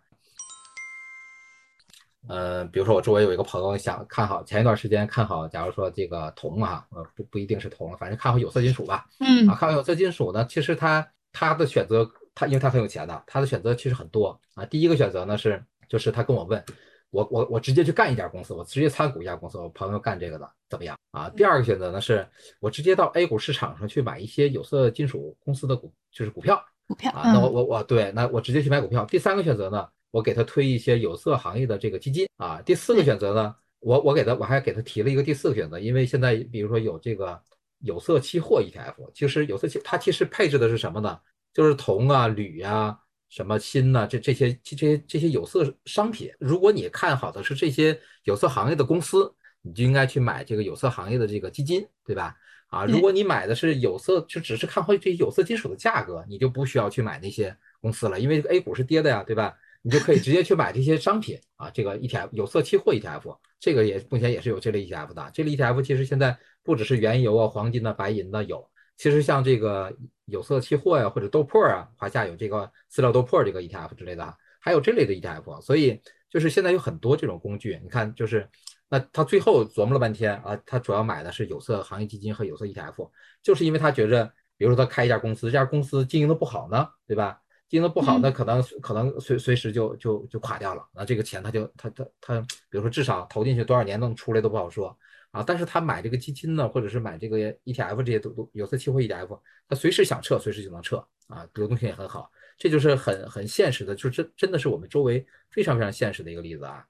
[2.27, 9.05] 呃，比如说我周围有一个朋友想看好，前一段时间看好，假如说这个铜啊，呃，不不一定是铜，反正看好有色金属吧。
[9.19, 14.65] 嗯，啊，看好有色金属呢，其实他他的选择，他因为他很有钱的，他的选择其实很多啊。
[14.65, 16.63] 第一个选择呢是，就是他跟我问
[17.09, 21.29] 我，我我直接去干一家公司，我直接参股一家公司，我朋友干这个的怎么样啊？
[21.31, 22.25] 第二个选择呢是，
[22.59, 27.33] 我直接到 A 股市场上去买一些有色金属公司的股，就是股票，股票啊。
[27.33, 29.03] 那我我我对，那我直接去买股票。
[29.05, 29.85] 第三个选择呢？
[30.13, 32.61] 我给他推一些有色行业的这个基金啊。
[32.61, 37.41] 第四个选择呢，我我给他我还给他提了一个第四个选择，因为现在比如说有这个
[37.79, 41.19] 有色期货 ETF，其实有色期它其实配置的是什么呢？
[41.51, 42.95] 就是铜啊、铝啊、
[43.29, 46.31] 什么锌呐，这这些这些这些有色商品。
[46.39, 49.33] 如果你看好的是这些有色行业的公司，
[49.63, 52.35] 你就应该去买这个有色行业的这个基金，对吧？
[52.67, 57.57] 啊，如果你买的是有色，就只是看好这些有色金属的价格，你就不需要去买那些。
[57.79, 59.53] 公司了，因为 A 股是跌的呀，对吧？
[59.85, 65.29] 你就可以直接去买这些商品啊，这个 ETF 有色期货 ETF，这个也目前也是有这类 ETF 的。
[65.33, 68.65] 这类 ETF 其实现在不只是原油啊、黄金啊、白银的有，
[68.95, 69.93] 其实像这个
[70.25, 75.59] 有色期货呀或者豆粕啊，华夏有这个饲料豆粕这个 ETF 之类的，还有这类的 ETF。
[75.61, 78.49] 所以就是现在有很多这种工具，你看就是
[78.87, 83.11] 那他最后琢磨了半天啊，他主要买的是有色行业基金和有色 ETF，
[83.41, 87.39] 就是因为他觉着，比如说他开一家公司，这家公司经营的不好呢，对吧？
[87.73, 90.87] 经营的不好，那可能可能随随时就就就垮掉了。
[90.93, 94.95] 那这个钱他就他他他，比如说至少投进去多少年能出来都不好说
[95.31, 95.41] 啊。
[95.41, 102.29] 但是他买这个基金呢，或者是买这个 ETF 这些都都有色期货 ETF，他随时想撤随时就能撤啊，流动性也很好。
[102.59, 106.85] 这就是很很现实的，就真真的是我们周围非常非常现实的一个例子啊。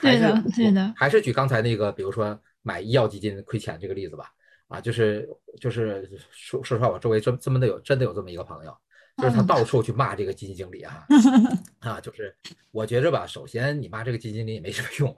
[0.00, 4.32] 对的对的，还是举刚才那个，比如说买医药基金亏钱这个例子吧。
[4.66, 5.26] 啊，就是
[5.58, 8.76] 就是说说实话，我周围真真的有真的有这么一个朋友。
[9.18, 11.04] 就是他到处去骂这个基金经理啊，
[11.80, 12.34] 啊，就是
[12.70, 15.16] 我觉着吧，首先你骂这个基金经理也没什么用，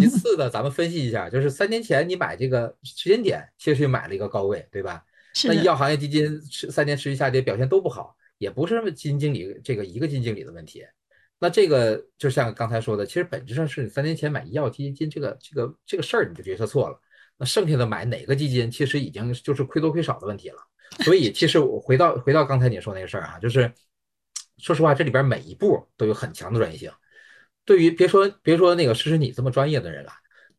[0.00, 5.04] 其次呢，咱们分析一下，就是三年前你买这个时间点，其实买了一个高位，对吧？
[5.44, 6.40] 那医药行业基金
[6.70, 10.84] 三年持续下跌，表现都不好，也不是基金经理这个一个基金经理的问题。
[11.38, 16.98] 那这个就像刚才说的，其实本质上是你三年前买医药基金这个这个这个事儿你就决策错了，
[17.36, 20.56] 那剩下的买哪个基金，其实已经就是亏多亏少的问题了。
[21.00, 23.72] 所以，其实我回到回到刚才你说那个事儿啊，就是
[24.58, 26.90] 说实话，这里边每一步都有很强的专业性。
[27.64, 30.12] 对于别说别说那个诗诗你这么专业的人了，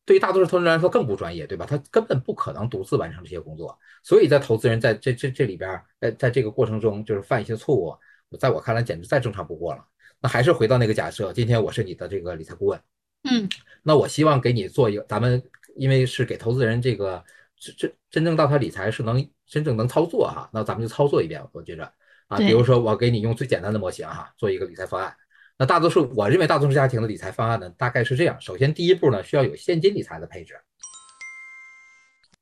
[0.06, 1.66] 对于大多数投资人来说更不专业，对吧？
[1.66, 3.78] 他根本不可能独自完成这些工作。
[4.04, 7.96] 所以在投资人在这这这里边，在在这个过程中就是犯一些错误，
[8.40, 9.86] 在我看来简直再正常不过了。
[10.20, 12.82] 那还是回到那个假设，今天我是你的这个理财顾问，
[13.30, 13.48] 嗯，
[13.84, 15.42] 那我希望给你做一个，咱们
[15.76, 17.24] 因为是给投资人这个
[17.58, 19.26] 真真真正到他理财是能。
[19.46, 21.42] 真正能操作哈，那咱们就操作一遍。
[21.52, 21.92] 我觉着
[22.28, 25.16] 啊，比如说我给你用最简单的模型哈，做一个理财方案。
[25.58, 30.56] 那大多数我认为大多数家庭的理财方案呢，大概是这样：首先第一步呢，需要有现金理财的配置。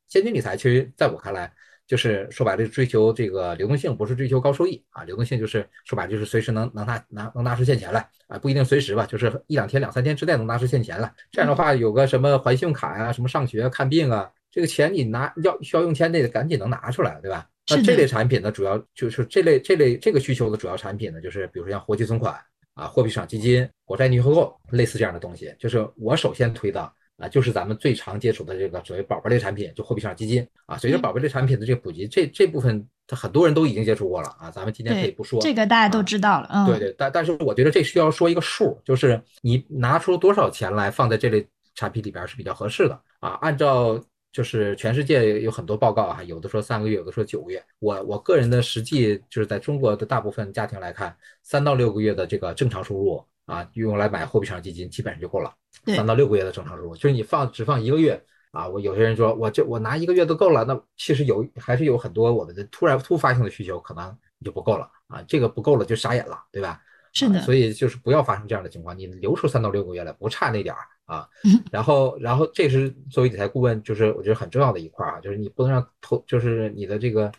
[0.08, 1.52] 现金理财其实在我看来，
[1.88, 5.04] 就是说白了，追求这个流动性，不是追求高收益啊。
[5.04, 11.14] 流动性就是说白了，就是随时能能拿拿能拿出现钱来啊，不一定随时吧，就是一两天、两三天之内能拿出现钱来。
[11.32, 14.32] 这样的话，有个什么还信用卡呀，什么上学、看病啊。
[14.52, 17.47] 这个钱你拿要需要用钱，得赶紧能拿出来，对吧？
[17.70, 22.36] 那这类产品呢，主要就是这类这类这个需求的主要产品呢，就是比如说像活期存款
[22.74, 25.54] 啊、货币市场基金、国债逆回购类似这样的东西。
[25.58, 26.82] 就是我首先推的
[27.18, 30.78] 啊，就是咱们最常接触的这个所谓宝贝类产品，就货币市场基金啊。
[30.78, 34.49] 随着宝贝类产品的这个普及，这这部分很多人都已经接触过了啊。
[34.49, 36.49] 咱们今天可以不说这个，大家都知道了。
[36.52, 41.45] 嗯，对对，但但是我觉得这需要说一个数，就是你拿出多少钱来放在这类
[41.76, 43.38] 产品里边是比较合适的啊。
[43.41, 47.61] 按照就是全世界有很多报告啊，有的说三个月，有的说九个月。
[47.79, 55.53] 我我个人的实际就是在中国的大部分家庭来看，三到六个月的这个正常收入啊，用来买货币市场基金基本上就够了。
[55.88, 58.21] 三到六个月的正常收入，就是你放只放一个月
[58.51, 58.67] 啊。
[58.67, 65.21] 我有些人说我这我拿一个月都够了，那其实有还是有很多我们的突然突发性的需求可能就不够了啊。
[65.27, 66.79] 这个不够了就傻眼了，对吧？
[67.11, 67.41] 是的。
[67.41, 70.82] 所以就是不要发生这样的情况，你留出三到六个月来，不差那点儿。
[71.12, 71.28] 啊，
[71.70, 77.30] 然后，然后这是作为理财顾问，就是我觉得很重要的一块啊，就是你不能让投，就是你的这个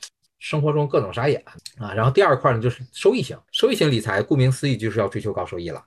[0.40, 1.42] 生活中各种傻眼
[1.78, 1.94] 啊。
[1.94, 5.82] 然后第二块呢，就是收益型，收益型理财，顾名思义就是要追求高收益了。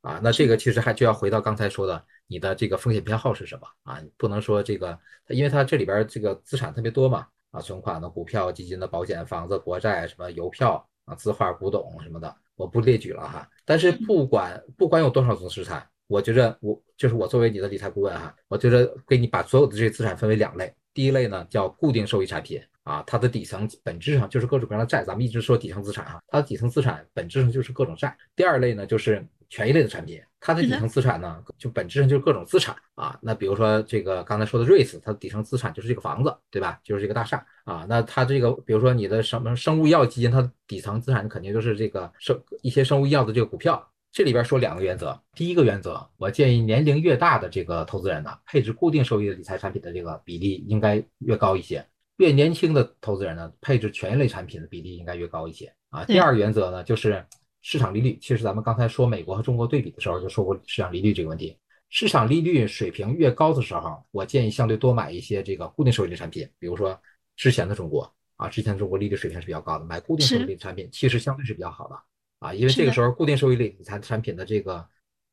[0.00, 4.02] 啊，那这个其实还就要回到刚才说的，你的这个风险偏好是什么啊？
[4.16, 4.98] 不能说这个，
[5.28, 13.48] 因为它这里边这个资产特别多嘛，啊，存款的、股票、基金的、保险、房子、国债、什么邮票啊、字画、古董什么的，我不列举了哈。
[13.64, 15.88] 但是不管不管有多少种资产。
[16.08, 28.16] 我觉着我就是我作为你的理财顾问哈，我觉得给你把所有的这些资产分为两类，第一类呢叫固定收益产品啊，它的底层本质上就是各种各样的债，咱们一直说底层资产哈，它的底层资产本质上就是各种债。
[28.34, 33.18] 第二类呢就是权益类的产品，它的底层资产呢就本质上就是各种资产啊。
[33.20, 36.80] 那比如说这个刚才说的瑞斯，它的底层资产就是这个房子，对吧？
[36.82, 37.84] 就是这个大厦啊。
[37.86, 43.86] 那它这个比如说你的什么生物医药基金，它的底层资产肯定就是这个生一些生物医药的这个股票。
[44.10, 51.80] 这里边说两个原则，第一个原则，我建议年龄越大的这个投资人呢，配置固定收益的理财产品的这个比例应该越高一些；
[52.16, 56.04] 越年轻的投资人呢，配置权益类产品的比例应该越高一些啊。
[56.04, 57.24] 第二个原则呢，就是
[57.62, 58.18] 市场利率。
[58.20, 61.56] 其实咱们刚才说美国和中国对比的时候就说过市场利率这个问题。
[61.90, 66.98] 市场利率水平越高的时候，我建议相对多买一些这个固定收益类产品，比如说
[67.36, 71.96] 之前的中国啊，之前中国利率水平是比较高的，买固定收益类产品其实相对是比较好的。
[72.38, 74.86] 啊，因为这个时候固定收益类理财产品的这个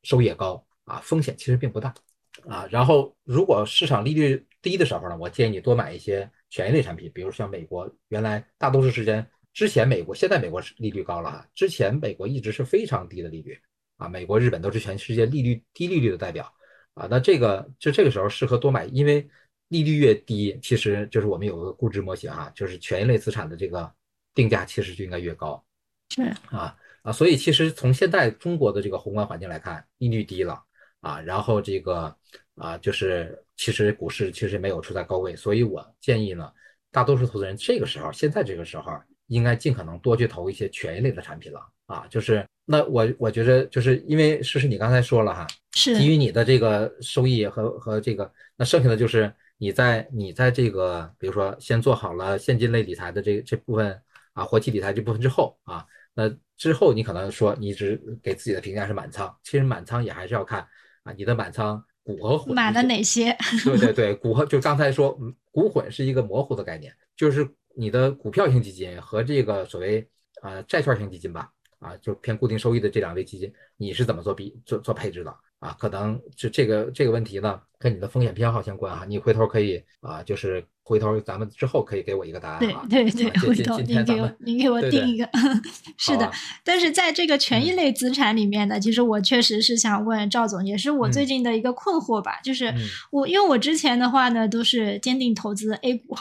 [0.03, 1.93] 收益也高啊，风险其实并不大
[2.47, 2.67] 啊。
[2.71, 13.57] 然后如果市场利率低的时候呢，我建议你多买一些权益类产品，比如像美国原来大多数时间之前美国现在美国是利率高了哈，之前美国一直是非常低的利率
[13.97, 16.51] 啊，美国、日本都是全世界利率低利率的代表
[16.95, 17.07] 啊。
[17.09, 19.27] 那这个就这个时候适合多买，因为
[19.67, 23.91] 利率越低，其实就是我们有个估值模型啊，就是权益类资产的这个
[24.33, 25.63] 定价其实就应该越高。
[26.09, 26.75] 是啊
[27.05, 30.61] 啊，所以其实从现在中国的这个宏观环境来看，利率低了
[30.99, 32.13] 啊，然后这个
[32.55, 36.51] 啊就是其实股市其实没有处在高位，所以我建议呢，
[36.91, 38.91] 大多数投资人这个时候现在这个时候。
[39.27, 53.99] 应该尽可能多去投一些权益类的产品了啊，就是那我我觉得就是因为诗诗你刚才说了哈，是基于你的这个收益和和这个，那剩下的就是你在你在这个比如说先做好了现金类理财的这这部分
[54.33, 55.83] 啊，活期理财这部分之后啊，
[56.15, 60.67] 那之后你可能说你只给自己的评价是满仓，其实满仓也还是要看
[61.03, 63.37] 啊，你的满仓股和混买了哪些？
[63.63, 65.15] 对对对，股和就刚才说
[65.51, 67.47] 股混是一个模糊的概念，就是。
[67.77, 70.09] 你的股票型基金和这个所谓
[70.41, 75.75] 啊债券型基金吧，啊就偏固定收益的这两类基金，你是怎么做比做做配置的啊？
[75.77, 79.03] 可能就这个这个问题呢，跟你的风险偏好相关啊。
[79.05, 82.85] 你回头可以啊，就是回头咱们之后可以给我一个答案啊。
[82.87, 85.27] 对对对，回头您给我您给我定一个。
[85.97, 86.31] 是的，
[86.63, 92.71] 但是在这个权益类资产里面呢，其实我确实是想问赵总，也是我最近的一个困惑吧，就是
[93.11, 96.15] 我因为我之前的话呢都是坚定投资 A 股。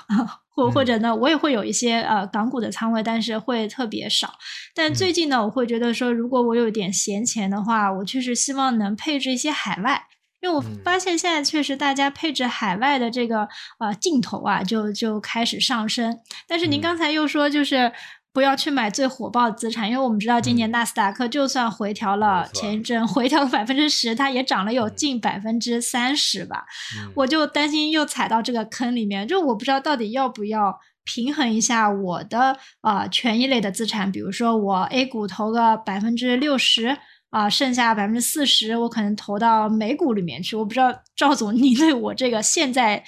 [0.57, 4.35] 或或者呢，我也会有一些呃港股的仓位，但是会特别少。
[4.73, 10.05] 但最近呢，我会觉得说，如果我有点闲钱的话，我确实希望能配置一些海外，
[10.45, 16.19] 因为我发现现在确实大家配置海外的这个呃镜头啊，就就开始上升。
[16.47, 17.91] 但是您刚才又说就是。
[18.35, 26.65] 不要去买最火爆的资产，因为我们知道今年纳斯达克就算回调了前一阵回调了百分之十，它也涨了有近百分之三十吧。
[27.15, 36.99] 我就担心又踩到这个坑里面，就我不知道到底要不要平衡一下我的啊权益类的资产，比如说我 A 股投个百分之六十
[37.35, 40.55] 啊，剩下百分之四十我可能投到美股里面去。
[40.55, 43.03] 我不知道赵总你对我这个现在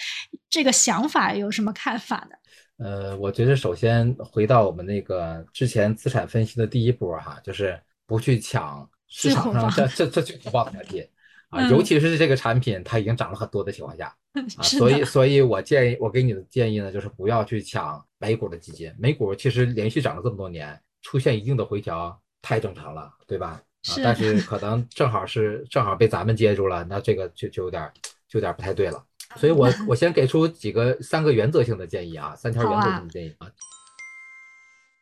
[0.51, 2.37] 这个想法有什么看法呢？
[2.85, 11.07] 呃，我觉得首先回到我们那个之前资产分析的第一波哈，就是不去抢市场上这这这最火爆的产品
[11.51, 14.07] 啊，尤其是这个产品它已经涨了很多的情况下
[14.59, 23.63] 啊，所以所以我建议我给你的建议呢，就是不要去抢美股的基金，美股其实连续涨了这么多年，出现一定的回调太正常了，对吧？
[23.89, 27.91] 啊，但是可能正好是正好被咱们接住了，那这个就就有点
[28.29, 29.05] 就有点不太对了。
[29.37, 33.51] 所以，我我先给出几个三个原则性的建议啊，三条原则性的建议啊。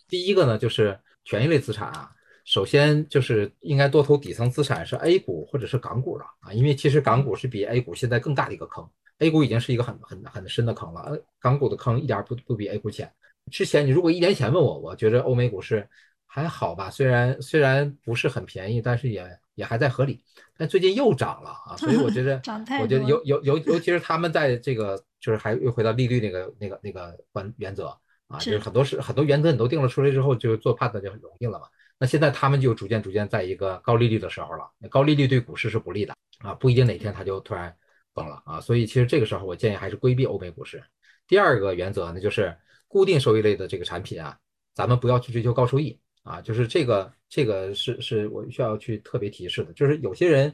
[0.08, 2.10] 第一个呢，就是权益类资产啊，
[2.44, 13.12] 首先就是应该多投底层资产，是 A 股或者是港股了啊，因为其实港股是比 A 股现在更大的一个坑，A 股已经是一个很很很深的坑了，港股的坑一点不不比 A 股浅。
[13.50, 15.86] 之前你如果一年前问我，我觉得欧美股市
[16.34, 19.24] 还好吧，虽然虽然不是很便宜，但是也
[19.54, 20.20] 也还在合理。
[20.56, 22.42] 但最近又涨了啊，所以我觉得，
[22.82, 27.86] 我觉得尤尤尤尤其是他们在这个就是还又回到利率那个那个那个关原则
[28.26, 31.68] 啊，就是很多是很多原则你都定了出来之后，就做判断就很容易了嘛。
[32.00, 37.72] 那现在他们就逐渐逐渐在一个高利率的时候了，高利率对股市是不利的啊，不一定哪天它就突然
[38.12, 38.60] 崩了啊。
[38.60, 40.82] 所以其实这个时候我建议还是规避欧美股市。
[41.28, 42.56] 第二个原则呢，就是
[42.88, 44.36] 固定收益类的这个产品啊，
[44.74, 45.96] 咱们不要去追求高收益。
[46.24, 50.52] 啊，就是这个，这个是是我需要去特别提示的，就是有些人，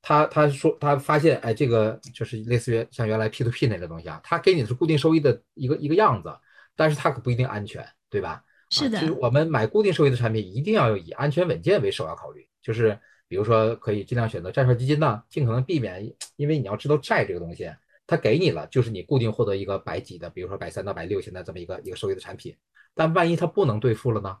[0.00, 6.34] 他他说他发现，哎，这个就是类似于像原来 P to P 那个东西啊，他给你的是固定收益的一个一个样子，
[6.74, 8.42] 但是它可不一定安全，对吧？
[8.70, 12.98] 是的，就是我们买固定收益的产品，一定要以安全稳健为首要考虑，就是
[13.28, 17.70] 比如说可以尽量选择债券基金呢，尽可能避免，因为你要知道债这个东西，
[18.06, 22.56] 它给你了，就是你固定获得一个百几的，比如说百三到百六现在这么一个一个收益的产品，
[22.94, 24.38] 但万一它不能兑付了呢？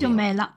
[0.00, 0.54] 就没了，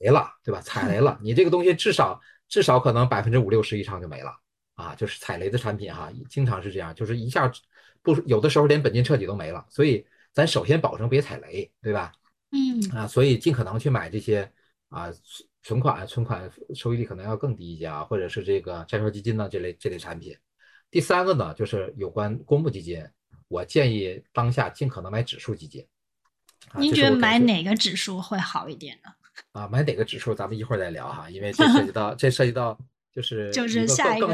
[0.00, 0.60] 没了，对吧？
[0.60, 4.32] 踩雷了，你这个东西至少至少可能百分之五六十以上就没了
[4.74, 4.94] 啊！
[4.94, 7.50] 就是踩雷的产品哈，经常是这样，就是一下
[8.02, 9.64] 不有的时候连本金彻底都没了。
[9.68, 12.12] 所以咱首先保证别踩雷，对吧？
[12.52, 14.50] 嗯啊，所以尽可能去买这些
[14.88, 15.08] 啊
[15.62, 20.36] 存款，存款收益率可能要更低一些啊，或者是这个债券基金呢这类这类产品。
[20.90, 23.06] 第三个呢，就是有关公募基金，
[23.48, 25.86] 我建议当下尽可能买指数基金。
[26.78, 29.10] 您觉得买哪个指数会好一点呢？
[29.52, 32.78] 啊，买哪个指数，咱们一会儿再聊哈，因为这涉及到 这涉及到
[33.12, 34.28] 就是就是下一个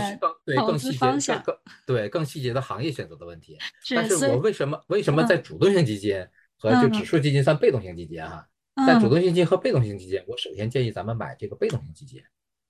[0.45, 1.57] 对更细节更
[1.87, 3.57] 对更细节的行业选择的问题。
[3.95, 6.27] 但是我为什么为什么在主动型基金
[6.59, 8.47] 和就指数基金算被动型基金哈？
[8.87, 12.23] 在主动型基金和被动型基金，我首先建议咱们买这个被动型基金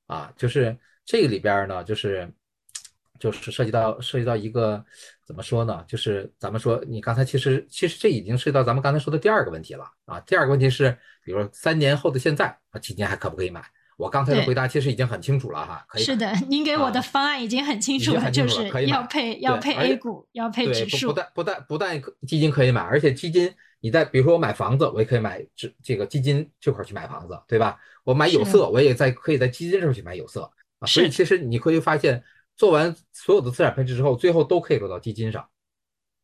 [0.06, 2.32] 啊，就是这个里边呢，就是
[3.18, 4.84] 就是涉及到涉及到一个
[5.26, 5.84] 怎么说呢？
[5.88, 10.20] 就是咱们说你刚才其实其实这已经涉及到咱们刚才说的第二个问题了啊。
[10.20, 13.62] 第二个问题是，比如说三年后的现在啊，基金还可不可以买？
[13.96, 16.02] 我刚才的回答其实已经很清楚了哈，可以。
[16.02, 21.08] 是的，您给我的方案已经很清楚了，就是要配要配 A 股，要配指数。
[21.08, 23.50] 不但不但不但基金可以买，而且基金
[23.80, 27.78] 你在比如说我买房子，我也可以买这这个基金这块去买房子，对吧？
[28.04, 30.42] 我买有色，我也在可以在基金这块去买有色
[30.78, 30.86] 啊。
[30.86, 32.22] 所以其实你可以发现，
[32.56, 35.42] 做完所有的资产配置之后，最后都可以落到基金上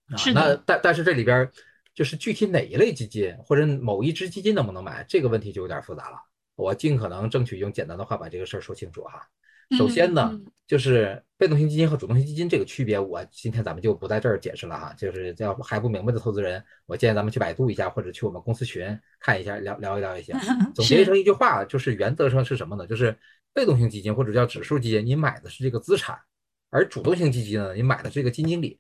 [0.09, 0.17] 啊。
[0.35, 1.51] 那但但是这里边
[1.95, 6.17] 就是具体哪一类基金或者某一只基金能不能买，这个问题就有点复杂了。
[6.55, 9.23] 我尽可能争取用简单的话把这个事儿说清楚哈。
[9.79, 14.93] 首先呢，就是被动型基金和主动型基金这个区别，我今天咱们就不在这儿解释了哈。
[14.99, 18.87] 就是要还不明白的投资人，我建议咱们去百度一下，或者去我们公司群
[19.19, 20.37] 看一下，聊聊一聊也行。
[20.75, 22.87] 总结成一句话，就是原则上是什么呢？
[22.87, 23.17] 就是
[23.55, 26.17] 被动型基金或者叫指数基金，你买的是这个资产；
[26.71, 28.79] 而主动型基金呢，你买的是这个基金经理。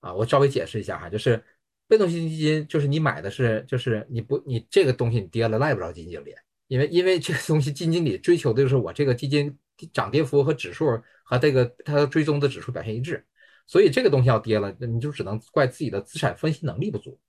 [0.00, 1.40] 啊，我稍微解释一下哈，就是
[1.86, 6.34] 被动型基金就是你买的是，就是你不你这个东西你跌了赖不着基金经理。
[6.66, 9.56] 因为因为这个东西，基金经理追求的就是我这个基金
[9.92, 13.24] 涨跌幅和指数和这个它追踪的指数表现一致，
[13.66, 17.20] 所以这个东西要跌了，你就只能怪自己的资产分析能力不足。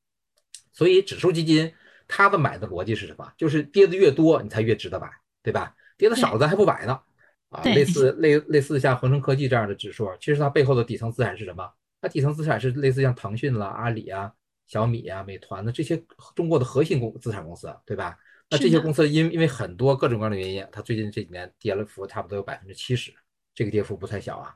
[0.72, 1.72] 所以指数基金
[2.08, 3.32] 它的买的逻辑是什么？
[3.38, 5.08] 就是跌的越多，你才越值得买，
[5.44, 5.76] 对吧？
[6.04, 7.00] 跌的少咱还不买呢。
[7.48, 11.72] 啊，类似类类似像恒生科技这样的指数，其实它背后的底层资产是什么？
[12.02, 14.30] 它底层资产是类似像腾讯啦、阿里啊、
[14.68, 16.04] 小米啊、美团的这些
[16.36, 18.18] 中国的核心公资产公司，对吧？
[18.50, 23.14] 那这些公司因因为很多各种各样的原因，它最近这几年跌了幅差不多有百分之七十，
[23.56, 24.54] 这个跌幅不太小啊。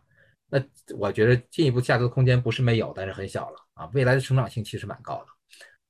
[0.50, 0.60] 那
[0.98, 3.90] 我觉得进一步下跌的空间不是没有，但是很小了啊。
[3.94, 5.28] 未来的成长性其实蛮高的。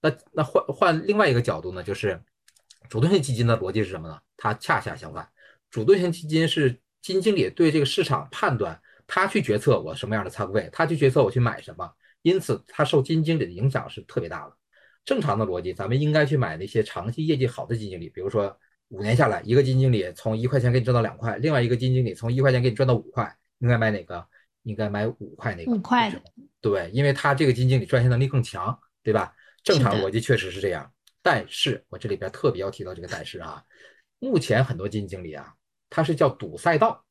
[0.01, 2.21] 那那换换另外一个角度呢，就是
[2.89, 4.19] 主动性基金的逻辑是什么呢？
[4.35, 5.27] 它恰恰相反，
[5.69, 11.89] 主动型基金是基金经理对这个市场判断，他去决策我什么样的仓位，他去决策我去买什么，
[12.21, 14.53] 因此他受基金经理的影响是特别大的。
[15.05, 18.57] 正常的逻辑，咱们应该去买那些长期业绩好的基金经理，比如说
[18.89, 24.25] 五年下来，一个基金经理从一块钱给你赚到两块，另外一个基金经理从一块钱给你赚到五块，应该买哪个？
[24.63, 25.71] 应该买五块那个。
[25.71, 26.13] 五块。
[26.59, 29.33] 对，因为他这个基金经理赚钱能力更强，对吧？
[29.63, 30.91] 正常逻辑确实是这样。
[31.21, 33.63] 但是我这里边特别要提到这个但是啊，
[34.19, 35.53] 目前很多基金经理啊，
[35.89, 37.05] 他是叫赌赛道，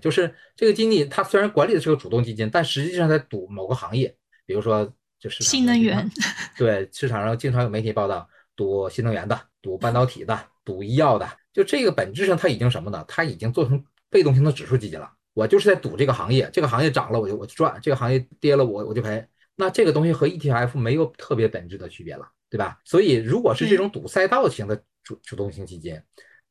[0.00, 4.92] 就是这个经理他虽然管理的是个主动基金，但实际上在赌某个行业，比如说。
[5.22, 6.10] 就是新能源，
[6.58, 13.04] 对市场上经常有媒体报道赌新能源的、赌半导体的、赌医药的，就这个本质上它已经什么呢？
[13.06, 15.08] 它已经做成被动型的指数基金了。
[15.32, 19.24] 我就是在赌这个行业，这个行业涨了我就我就赚，这个行业跌了我我就赔。
[19.54, 22.78] 那这个东西和 ETF 没有特别本质的区别了，对吧？
[22.84, 25.98] 所以如果是这种赌赛道型的主主动型基金，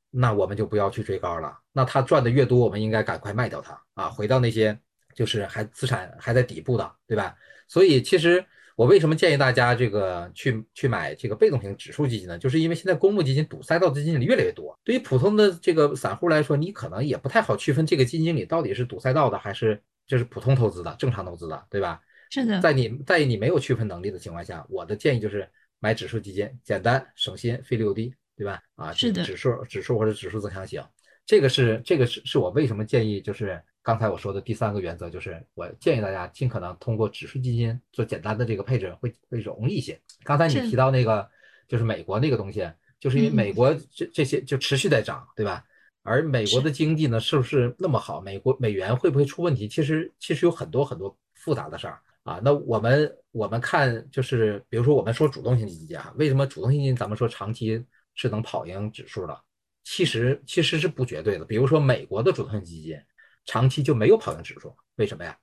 [0.09, 1.55] 那我们就不要去追高了。
[1.71, 4.75] 那它赚的越多，我们应该赶快卖掉它啊，回到那些
[5.13, 7.35] 就是还资产还在底部的，对吧？
[7.67, 8.43] 所以其实。
[8.77, 12.39] 我为什么建议大家这个去去买这个被动型指数基金呢？
[12.39, 22.01] 就是因为现在公募基金赌赛道基金越来越多，对于普通的这个散户来说，你可能也不太好区分这个基金经理到底是赌赛道的还是就是普通投资的正常投资的，对吧？
[22.31, 25.47] 是的，在你在你没有区分能力的情况下，我的建议就是
[25.81, 28.63] 买指数基金，简单省心，费率又低，对吧？
[28.75, 30.81] 啊，是的，指数指数或者指数增强型，
[31.25, 33.61] 这个是这个是是我为什么建议就是。
[33.83, 39.99] 刚才我说的第三个原则就是，我建议大家尽可能通过指数基金做简单的这个配置，会会容易一些。
[40.23, 41.27] 刚才你提到那个，
[41.67, 45.65] 就是美国那个东西，就是因为美国这这些就持续在涨，对吧？
[46.03, 48.21] 而美国的经济呢，是不是那么好？
[48.21, 49.67] 美国美元会不会出问题？
[49.67, 52.39] 其实其实有很多很多复杂的事儿啊。
[52.43, 59.41] 那我们我们看就是，比如说我们说主动型基金啊，为什么主动性基金咱们说长期是能跑赢指数的？
[59.83, 61.45] 其实其实是不绝对的。
[61.45, 62.97] 比如说美国的主动型基金。
[63.43, 65.35] 长期就没有跑赢指数，为什么呀？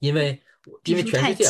[0.00, 0.38] 因为
[0.84, 1.46] 因为全世界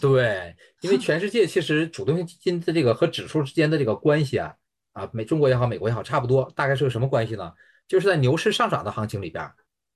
[0.00, 4.52] 对，因为全世界其实主动性基金的这个和指数之间的这个关系啊
[4.92, 7.52] 啊，美中国也好，美国也好，差不多，大概是个什么关系呢？
[7.86, 9.48] 就是在牛市上涨的行情里边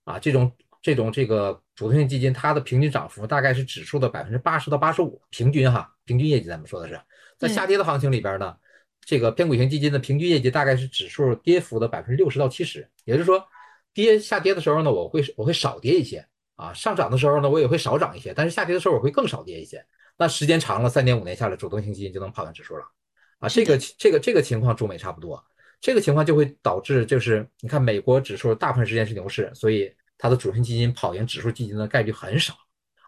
[0.04, 0.52] 啊，这种
[0.86, 7.00] 这种这个主动性基金它的平均涨幅大概是指数的百分之八十到八十五，平均哈，平均业绩咱们说的是，
[7.36, 8.54] 在下跌的行情里边呢，
[9.04, 13.44] 这个偏股型基金的平均业绩大概是指数跌幅的百分之六十到七十，也就是说。
[13.96, 16.22] 跌下跌的时候呢，我会我会少跌一些
[16.54, 18.34] 啊；上涨的时候呢，我也会少涨一些。
[18.34, 19.82] 但是下跌的时候，我会更少跌一些。
[20.18, 22.84] 那时间长了，三年五年下来，主动性基金就能跑赢指数了
[23.38, 23.48] 啊！
[23.48, 25.42] 这个这个这个情况中美差不多，
[25.80, 32.54] 这个情况就会导致就是你看美国指数大部分时间是牛市，所以它的主动基金跑赢指数基金的概率很少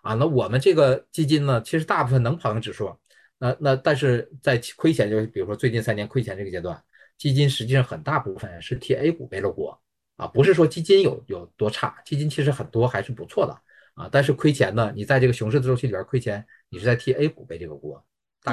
[0.03, 0.15] 啊。
[0.15, 2.95] 那我们这个基金呢，其实大部分能跑赢指数，
[3.39, 6.83] 那那但是在亏钱，就是比如说最近三年亏钱这个阶段，
[7.17, 9.81] 基金实际上很大部分是替 A 股背了锅。
[10.17, 13.57] 啊，不是说基金有有多差，基金其实很多还是不错的
[13.95, 18.05] 啊，但是亏钱呢，你在这个熊市的周期里边亏钱，你是在替 A 股背这个锅。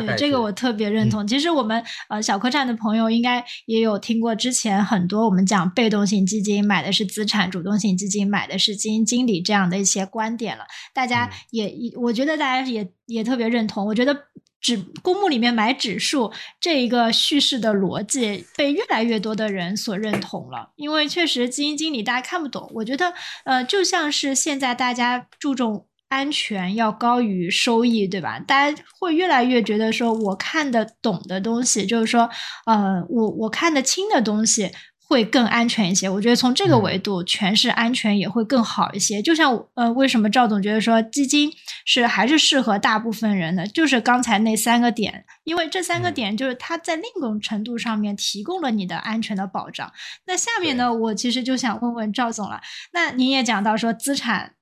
[0.01, 1.25] 对这个我特别认同。
[1.27, 10.63] 其实我们呃小客栈的朋友应该也有听过，之前很多我们讲被动型基金买的是资产，主动型基金买的是基金经理这样的一些观点了。
[10.93, 13.85] 大家也，我觉得大家也也特别认同。
[13.85, 14.15] 我觉得
[14.61, 22.71] 指公募里面买指数这一个叙事的逻辑被越来越多的人所认同了，因为确实基金经理大家看不懂。
[22.73, 25.85] 我觉得呃就像是现在大家注重。
[26.15, 28.39] 安全要高于收益，对吧？
[28.39, 32.29] 大家会越来越觉得说，我看得懂的东西，就是说，
[32.65, 34.71] 呃，我我看得清的东西
[35.09, 36.07] 会更安全一些。
[36.09, 39.21] 我觉得从这个维度，诠释安全也会更好一些。
[39.21, 41.51] 就像呃，为什么赵总觉得说基金
[41.83, 43.67] 是还是适合大部分人的？
[43.67, 49.91] 就是刚才那三个点，因为这三个点就是它在另一种程度上面提供了你的安全的保障。
[50.25, 52.61] 那下面呢，我其实就想问问赵总了。
[52.93, 54.53] 那您也讲到说资产。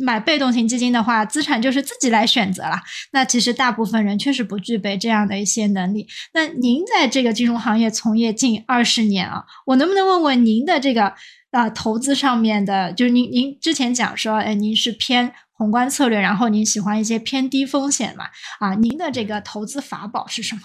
[0.00, 2.80] 买被动型基金的话，资产就是自己来选择了。
[3.12, 6.06] 那其实大部分人确实不具备这样的一些能力。
[6.34, 11.14] 那您在这个金融行业从业近二十年啊，我能不能问问您的这个
[11.50, 18.24] 啊投资上面的，就是您您之前讲说，哎，您是偏宏观策略，然后您喜欢一些偏低风险嘛？
[18.58, 20.62] 啊，您的这个投资法宝是什么？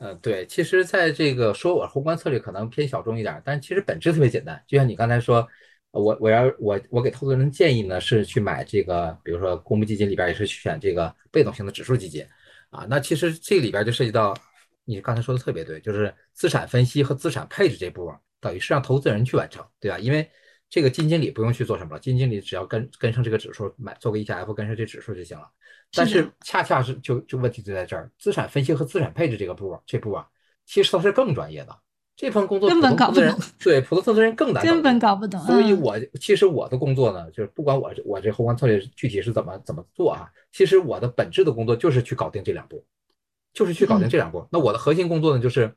[0.00, 5.46] 呃，对，其实在这个说我宏观策略可能偏小众一点，但其实本质特别简单，就像你刚才说。
[5.94, 12.26] 我我要我我给投资人建议呢，是去买这个，比如说公募基金里边也是选这个被动型的指数基金，
[12.70, 14.36] 啊，那其实这里边就涉及到
[14.84, 19.98] 你刚才说的特别对，就是资产分析和资产配置这步，等于是让投资人去完成，对吧？
[19.98, 20.28] 因为
[20.68, 25.48] 这个基金经理不用去做什么了，基金经理只要跟跟上这个指数买做个 ETF，跟上这指数就行了。
[25.92, 30.26] 但是恰恰是就就问题就在这儿，资产分析和资产配置这个步这步啊，
[30.66, 31.78] 其实它是更专业的。
[32.16, 35.40] 这份工作根本搞不懂，对普通投资人更难，根本搞不懂。
[35.40, 42.84] 所以，我其实我的工作呢，就是不管我我这宏观策略具体是怎么怎么做啊，其实我的本质的工作就是去搞定这两步，
[43.52, 44.46] 就是去搞定这两步。
[44.52, 45.74] 那我的核心工作呢，就是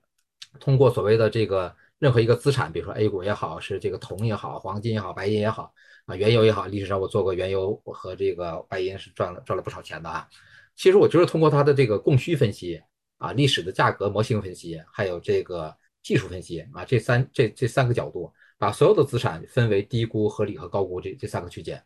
[0.60, 5.74] 通过所谓的这个任何一个资产，比如说 A 股也好，是这个铜也好，黄金也好，白银也好
[6.06, 10.28] 啊，原油也好，历史上我做过原油和这个白银是赚了赚了不少钱的啊。
[10.76, 12.80] 其实我就是通过它的这个供需分析
[13.18, 15.76] 啊，历史的价格模型分析，还有这个。
[16.08, 21.84] 技术分析啊，这三这这三个角度，把所有的资产分为低估、合理和高估这这三个区间。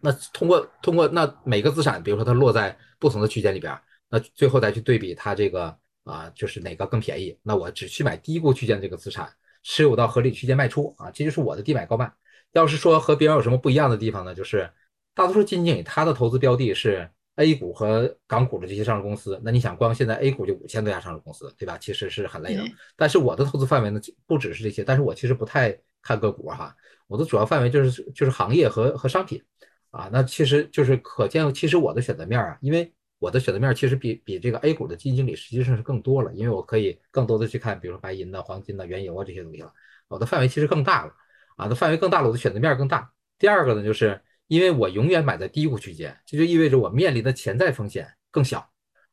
[0.00, 3.76] 那通过通过那每个资产，比如说它落在不同的区间里边，
[4.08, 7.36] 那最后再去对比它这个啊，就是哪个更便宜。
[7.42, 9.28] 那我只去买低估区间这个资产，
[9.64, 12.08] 持有到合理区间卖出啊，这就是我的低买高卖。
[12.52, 14.32] 要是说和别人有什么不一样的地方呢？
[14.32, 14.70] 就是
[15.12, 17.10] 大多数基金经理他的投资标的是。
[17.40, 21.78] A 股和港股的这些上市公司，那你想，光现在 A 股就五千多家上市公司，对吧？
[21.78, 22.62] 其实是很累的。
[22.96, 24.84] 但是我的投资范围呢，不只是这些。
[24.84, 26.76] 但是我其实不太看个股哈，
[27.06, 29.42] 我的主要范围就是就是行业和和商品
[29.90, 30.10] 啊。
[30.12, 39.72] 那其实就是可见，其实我的选择面啊，因为我的选择面其实比比这个 A 股的基金经理实际上是更多了，因为我可以更多的去看，比如说白银的、黄金的、原油啊这些东西了。
[40.08, 41.12] 我的范围其实更大了
[41.56, 43.10] 啊，那范围更大了，我的选择面更大。
[43.38, 44.20] 第二个呢，就是。
[44.50, 48.68] 因为我永远买在低估区间，这就意味着我面临的潜在风险更小，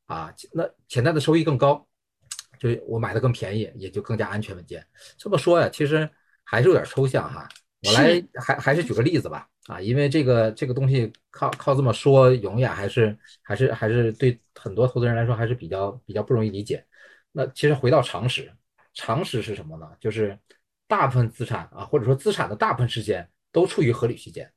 [0.07, 1.87] 啊，那潜在的收益更高，
[2.57, 4.83] 就我买的更便宜，也就更加安全稳健。
[5.15, 6.09] 这么说呀，其实
[6.43, 7.47] 还是有点抽象哈。
[7.83, 16.83] 我来还还是举个例子吧，啊，因为这个这个东西靠靠这么说，永远还是还是还是对很多投资人来说还是比较比较不容易理解。
[17.31, 18.51] 那其实回到常识，
[18.95, 19.87] 常识是什么呢？
[19.99, 20.35] 就是
[20.87, 24.51] 大部分资产啊，或者说资产的大部分时间都处于合理区间。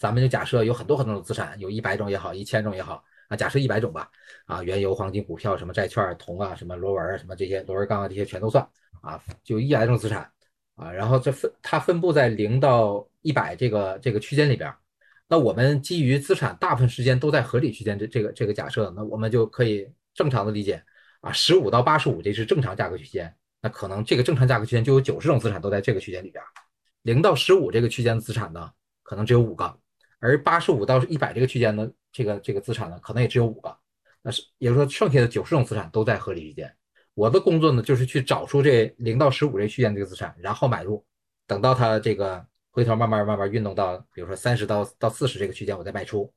[0.00, 4.10] 咱们就假设有很多很多种资产，有一百种也好，一千种也好啊，假设一百种吧，
[4.46, 8.66] 啊，原油、黄金、股票、什么债券、铜啊，什么螺纹啊，什么这些螺纹钢啊，这些全都算
[9.02, 10.32] 啊，就一百种资产
[10.74, 14.74] 啊，然后这分它分布在零到一百这个这个区间里边，
[15.28, 20.82] 那我们基于资产大部分时间都在合理区间这这个这个假设，那我们就可以正常的理解
[21.20, 26.42] 啊，十五到八十五这是正常价格区间，那可能这个正常价格区间就有九十种资产都在这个区间里边，
[27.02, 28.70] 零到十五这个区间的资产呢，
[29.02, 29.78] 可能只有五个。
[30.20, 33.76] 而八十五到一百这个区间的这个这个资产呢，可能也只有五个，
[34.22, 36.70] 那是也就是说，剩下的九十种资产都在合理区间。
[37.14, 41.02] 我的工作呢，就是去找出这零到十五这区间这个资产，然后买入，
[41.46, 46.30] 等到它这个回头慢慢慢慢运动到，比如说三十到到四十这个区间，我再卖出。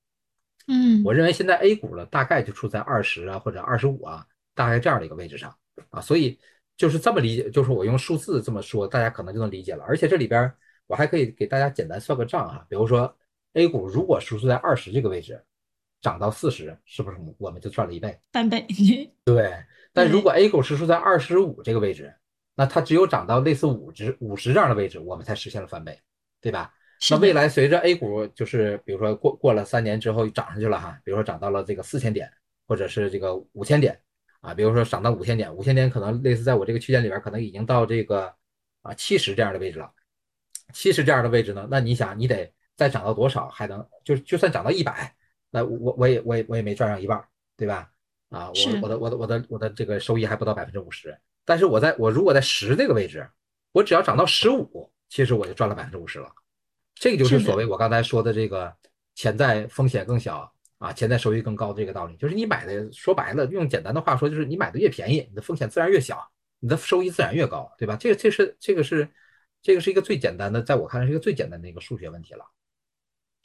[0.68, 4.26] 嗯，我认为现在 A 股呢，大概就处在二十啊或者二十五啊，
[4.56, 5.54] 大概这样的一个位置上
[5.90, 6.40] 啊，所以
[6.78, 9.84] 就是这么理解，就是我用数字这么说，大家可能就能理解了。
[9.84, 10.50] 而且这里边
[10.88, 13.14] 我还可以给大家简单算个账啊，比如说。
[13.54, 15.44] A 股如果输出在二十这个位置，
[16.02, 18.20] 涨到四十，是不是我们就赚了一倍？
[18.32, 18.66] 翻倍。
[19.26, 22.14] 对，但如果 A 股输出在二十五这个位置，
[22.56, 26.00] 那它只有涨到类似五十五十这样的位置，我们才实现了翻倍，
[26.42, 26.74] 对吧？
[27.00, 32.32] 是那未来随着 A 股就是比如说过过了三年之后涨上去了哈，比如说涨到了这个四千点，
[32.68, 34.00] 或者是这个五千点
[34.42, 38.34] 啊，比如说涨到五千点，五千点可能类似在我这个区间里边，可能已经到这个
[38.82, 39.92] 啊七十这样的位置了。
[40.74, 45.14] 七十这样的位置呢，那你想你得再涨到多少还能就就算涨到一百，
[45.52, 47.24] 那我我也我也我也没赚上一半，
[47.56, 47.90] 对吧？
[48.30, 51.16] 啊，我我的我的我的我的这个收益还不到百分之五十，
[51.46, 53.30] 但是我在我如果在十这个位置，
[53.72, 56.32] 我只要涨到十五，其实我就赚了百分之五十了。
[56.96, 58.74] 这个就是所谓我刚才说的这个
[59.14, 62.16] 潜在风险更小啊，潜在收益更高的这个道理。
[62.18, 66.28] 就是你买的说白了，用简单的话说，就是你买的越便宜，你的风险自然越小，
[66.60, 67.96] 你的收益自然越高，对吧？
[67.96, 69.08] 这个这是这个是
[69.62, 72.44] 这个是一个最简单的，在我看来是一个最简单的一个数学问题了。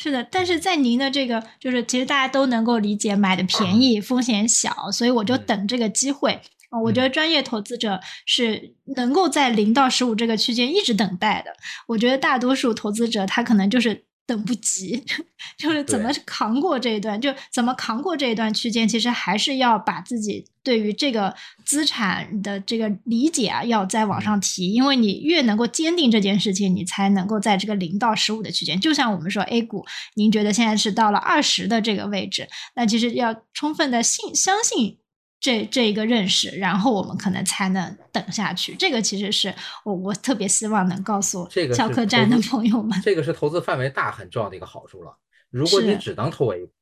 [0.00, 6.40] 是的，但是在您的这个，就是其实大家都能够理解，买的便宜，风险小，所以我就嗯等这个机会。
[6.70, 11.50] 啊，我觉得专业投资者是能够在零到十五这个区间一直等待的。
[11.86, 15.02] 我觉得大多数投资者他可能就是等不及，
[15.56, 24.70] 就是怎么扛过这一段，就怎么扛过这一段区间，其实还是要把自己对于这个资产的这个理解啊，要再往上提。
[24.70, 28.78] 因为你越能够坚定这件事情，你才能够在这个零到十五的区间。
[28.78, 34.98] 就像我们说 A 股，您觉得现在是到了二十的这个位置，那其实要充分的信相信。
[35.40, 38.74] 这这一个认识，然后我们可能才能等下去。
[38.74, 43.00] 这个其实是我我特别希望能告诉这个是小客栈的朋友们。
[43.02, 45.16] 这个是投资范围大很重要的一个好处了。
[45.50, 46.72] 如果你只能投 A 股，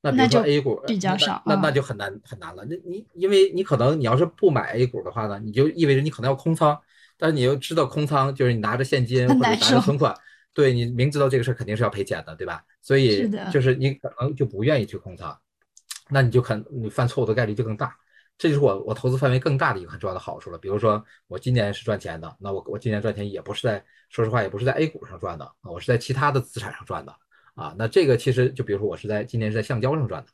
[0.00, 2.64] 那比如说就 A 股比较少嗯那那就很难很难了。
[2.68, 6.78] 那你因为你可能你要是不买 A 股的话呢，你就意味着你可能要空仓，
[7.18, 10.14] 但是你又知道空仓就是你拿着现金或者拿着存款，
[10.54, 12.64] 对你明知道这个事儿肯定是要赔钱的，对吧？
[12.80, 15.36] 所以就是你可能就不愿意去空仓，
[16.08, 17.94] 那你就可能你犯错误的概率就更大。
[18.38, 20.58] 这就是我我投资范围更大的一个很重要的好处了。
[20.58, 27.16] 比如说我今年是赚钱的，那我我今年赚钱也不是在说实话也不是在 A 股上赚的，啊我是在其他的资产上赚的
[27.54, 27.74] 啊。
[27.78, 30.30] 那这个其实就比如说我是在今年是在橡胶上赚的，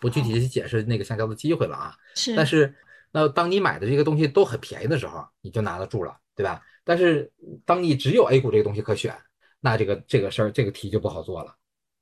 [0.00, 1.94] 不具体去解释那个橡胶的机会了啊。
[2.14, 2.74] 是，但是
[3.10, 6.62] 那当你买的这个东西都很便宜的时候，你就拿得住了，对吧？
[6.84, 7.32] 但是
[7.64, 9.16] 当你只有 A 股这个东西可选，
[9.58, 11.52] 那这个这个事儿这个题就不好做了，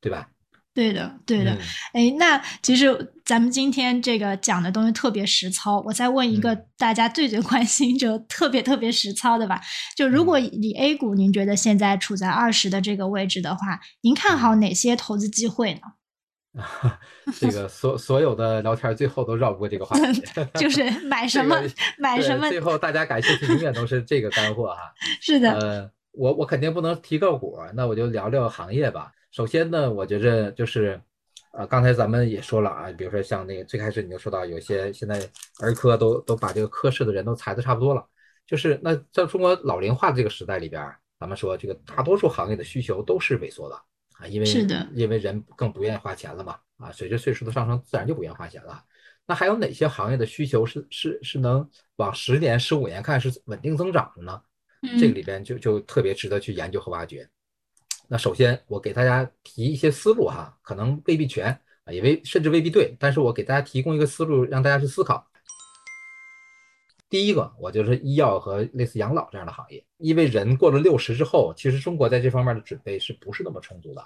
[0.01, 0.29] 对吧？
[0.75, 1.53] 对的，对的。
[1.55, 1.59] 嗯
[1.93, 9.61] 哎，那其实咱们今天这个讲的东西特别实操，我再问一个嗯大家最最关心就特别特别实操的吧。
[9.97, 15.81] 就如果嗯以 A 股，您觉得现在处在二十的这个位置的话，您看嗯好哪些投资机会呢？
[17.41, 20.23] 这个所所有的聊天最后都绕不过这个话题，
[20.59, 24.81] 就是 买什么、这个买什么最后大家感兴趣永远都是这个干货哈。
[25.21, 29.11] 是的，呃，我我肯定不能提个股，那我就聊聊行业吧。
[29.35, 31.01] 首先呢，我觉着就是，
[31.51, 35.29] 呃，刚才咱们也说了啊，比如说像那个最开始你就说到，有些现在
[35.59, 38.07] 儿科都都把这个科室的人都裁的差不多了，
[38.47, 43.75] 就是那在中国老龄化这个时代里边儿，咱们说这个大多数行业的需求都是萎缩的
[44.21, 48.85] 啊，因为是的因为人更不愿意花钱了嘛，啊，随着岁数的上升，自然就不愿意花钱了。
[49.27, 54.41] 那还有哪些行业的需求是是是能往十年、十五年看是稳定增长的呢？
[54.97, 57.29] 这个嗯里边就就特别值得去研究和挖掘。
[58.09, 61.47] 那首先，我给大家提一些思路哈，可能未必全
[61.85, 65.27] 啊，也未甚至未必对，但是我给大家提供一个思路，让大家去思考。
[67.09, 74.05] 第一个，我就是医药和类似养老这样的行业，因为人过了六十之后，其实中国在这方面的准备是不是那么充足的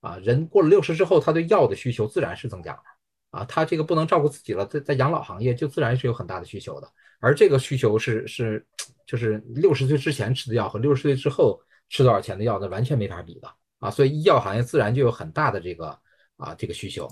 [0.00, 0.18] 啊？
[0.18, 2.82] 人过了六十之后，他对药的需求自然是增加的
[3.30, 6.88] 啊，他这个不能照顾自己了，在在养老行业就自然是有很大的需求的，
[7.18, 8.66] 而这个需求是是
[9.06, 11.60] 就是六十岁之前吃的药和六十岁之后
[11.90, 13.48] 吃多少钱的药，那完全没法比的
[13.80, 15.98] 啊，所以医药行业自然就有很大的这个
[16.38, 17.06] 啊这个需求。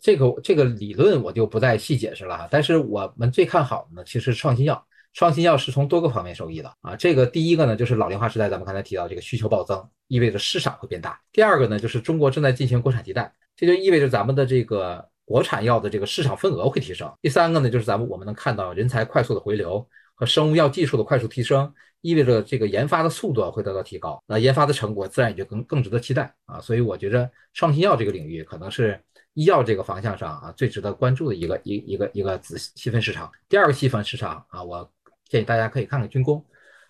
[0.00, 4.84] 这个这个理论我就不再细解释了哈，但是我们最看好的呢，其实是创新药。
[5.14, 6.94] 创新药是从多个方面受益的啊。
[6.94, 11.20] 这个第一个呢，就是老龄化时代，咱们刚才提到这个需求暴增，意味着市场会变大。
[11.32, 17.12] 第二个呢，就是中国正在进行国产替代，这就意味着咱们的这个国产药的这个市场份额会提升。
[17.20, 26.60] 第三个呢，就是咱们我们能看到人才快速的回流和生物药技术的快速提升，意味着这个研发的速度会得到提高，那研发的成果自然也就更更值得期待啊。
[26.60, 29.00] 所以我觉得创新药这个领域可能是。
[29.34, 33.30] 医药这个方向上啊，最值得关注的一个一一个一个子细分市场。
[33.48, 34.90] 第二个细分市场啊，我
[35.28, 36.44] 建议大家可以看看军工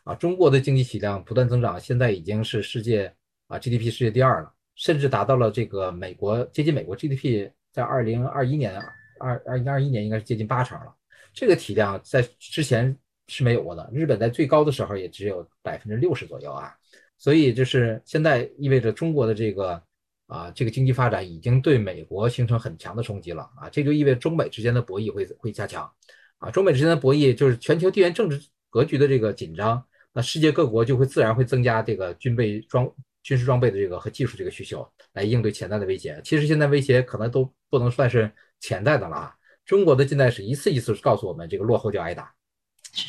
[0.05, 3.14] 啊，中国的经济体量不断增长，现在已经是世界
[3.48, 8.80] 啊 GDP 世界第二了，甚至达到了这个美国接近美国 GDP，在二零二一年
[9.20, 10.94] 二二零二一年应该是接近八成了。
[11.35, 12.97] 这个体量在之前
[13.28, 16.74] 是没有过的，日本在最高的时候也只有百分之六十左右啊，
[17.16, 19.80] 所以就是现在意味着中国的这个。
[20.28, 25.90] 啊，这个经济发展已经对美国形成很强的冲击了啊，这就意味着中美之间的博弈会会加强，
[26.36, 28.38] 啊，中美之间的博弈就是全球地缘政治
[28.68, 29.82] 格局的这个紧张，
[30.12, 32.86] 那世界各国就会自然会增加这个军备装
[33.22, 36.20] 军事装备的这个和技术这个需求，来应对潜在的威胁。
[36.22, 38.30] 其实现在威胁可能都不能算是
[38.60, 39.34] 潜在的了啊！
[39.64, 42.30] 中国的近代史一次一次告诉我们，这个落后就挨打。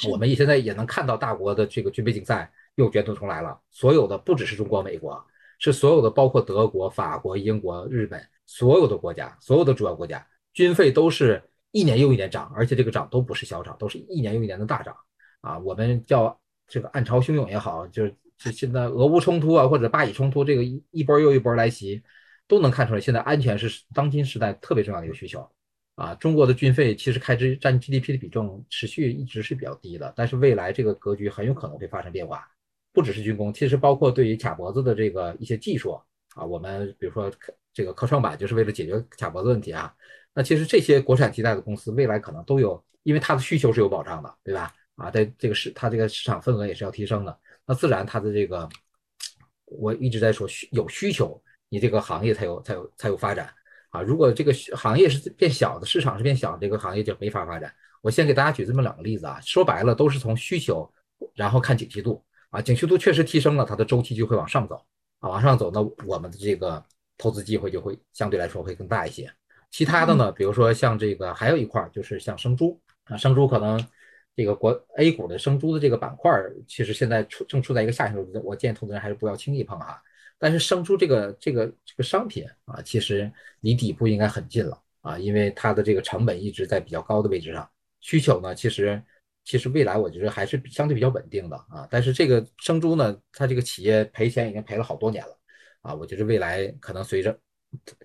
[0.09, 3.59] 我们也现在也能看到大国的这个军备竞赛又卷土重来了。
[3.71, 5.23] 所有的不只是中国、美国，
[5.59, 11.41] 是所有的，包括德国、法国、英国、日本，所有的国家，所有的主要国家，军费都是
[11.71, 14.95] 一年又一年涨，而且这个涨都不是小涨，都是一年又一年的大涨
[15.41, 15.59] 啊！
[15.59, 22.01] 我们叫这个暗潮汹涌也好，就是这现在俄乌冲突啊，或者巴以冲突，这个一一波又一波来袭，
[22.47, 25.47] 都能看出来，现在安全是当今时代特别重要的一个需求。
[25.99, 32.47] 啊，中国的军费其实开支占 GDP 的比重持续一直是比较低的，但是未来这个格局很有可能会发生变化，
[32.93, 35.99] 不只是军工，其实包括对于卡脖子的这个一些技术
[36.35, 37.29] 啊，我们比如说
[37.73, 39.93] 这个科创板就是为了解决卡脖子问题啊，
[40.33, 44.73] 那其实这些国产替代的公司未来可能都有，因为它的需求是有保障的，对吧？
[44.95, 48.69] 啊，在这个市它这个市场份额也是要提升的，那自然它的这个
[49.65, 53.53] 我一直在说需有需求，你这个行业才有才有才有发展。
[53.89, 57.73] 啊，如果这个行业是变小的，市场是变小，这个行业就没法发展。
[58.01, 60.89] 我先给大家举这么两个例子啊，说白了都是从需求，
[61.35, 64.75] 然后看景气度啊，景气度确实提升了，它的周期就会往上走
[65.19, 66.83] 啊，往上走，那我们的这个
[67.17, 69.29] 投资机会就会相对来说会更大一些。
[69.71, 73.83] 其他的呢，比如说像这个还有一块就是像生猪啊，生猪可能
[74.35, 76.31] 这个国 A 股的生猪的这个板块，
[76.67, 79.99] 其实现在处正处在一个下行周期，我建议投资人还是不要轻易碰啊。
[80.39, 89.03] 但是生猪这个这个这个商品啊，其实离底部应该很近了啊，因为它的这个成本一直在比较高的位置上，需求呢，其实
[89.43, 91.85] 其实未来我觉得还是相对比较稳定的啊。
[91.91, 95.37] 但是这个生猪呢，它这个企业赔钱已经赔了好多年了
[95.81, 97.37] 啊，我觉得未来可能随着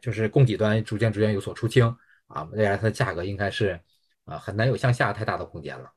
[0.02, 1.86] 就是供给端逐渐逐渐有所出清
[2.26, 3.78] 啊，未来它的价格应该是
[4.24, 5.88] 啊很难有向下太大的空间了。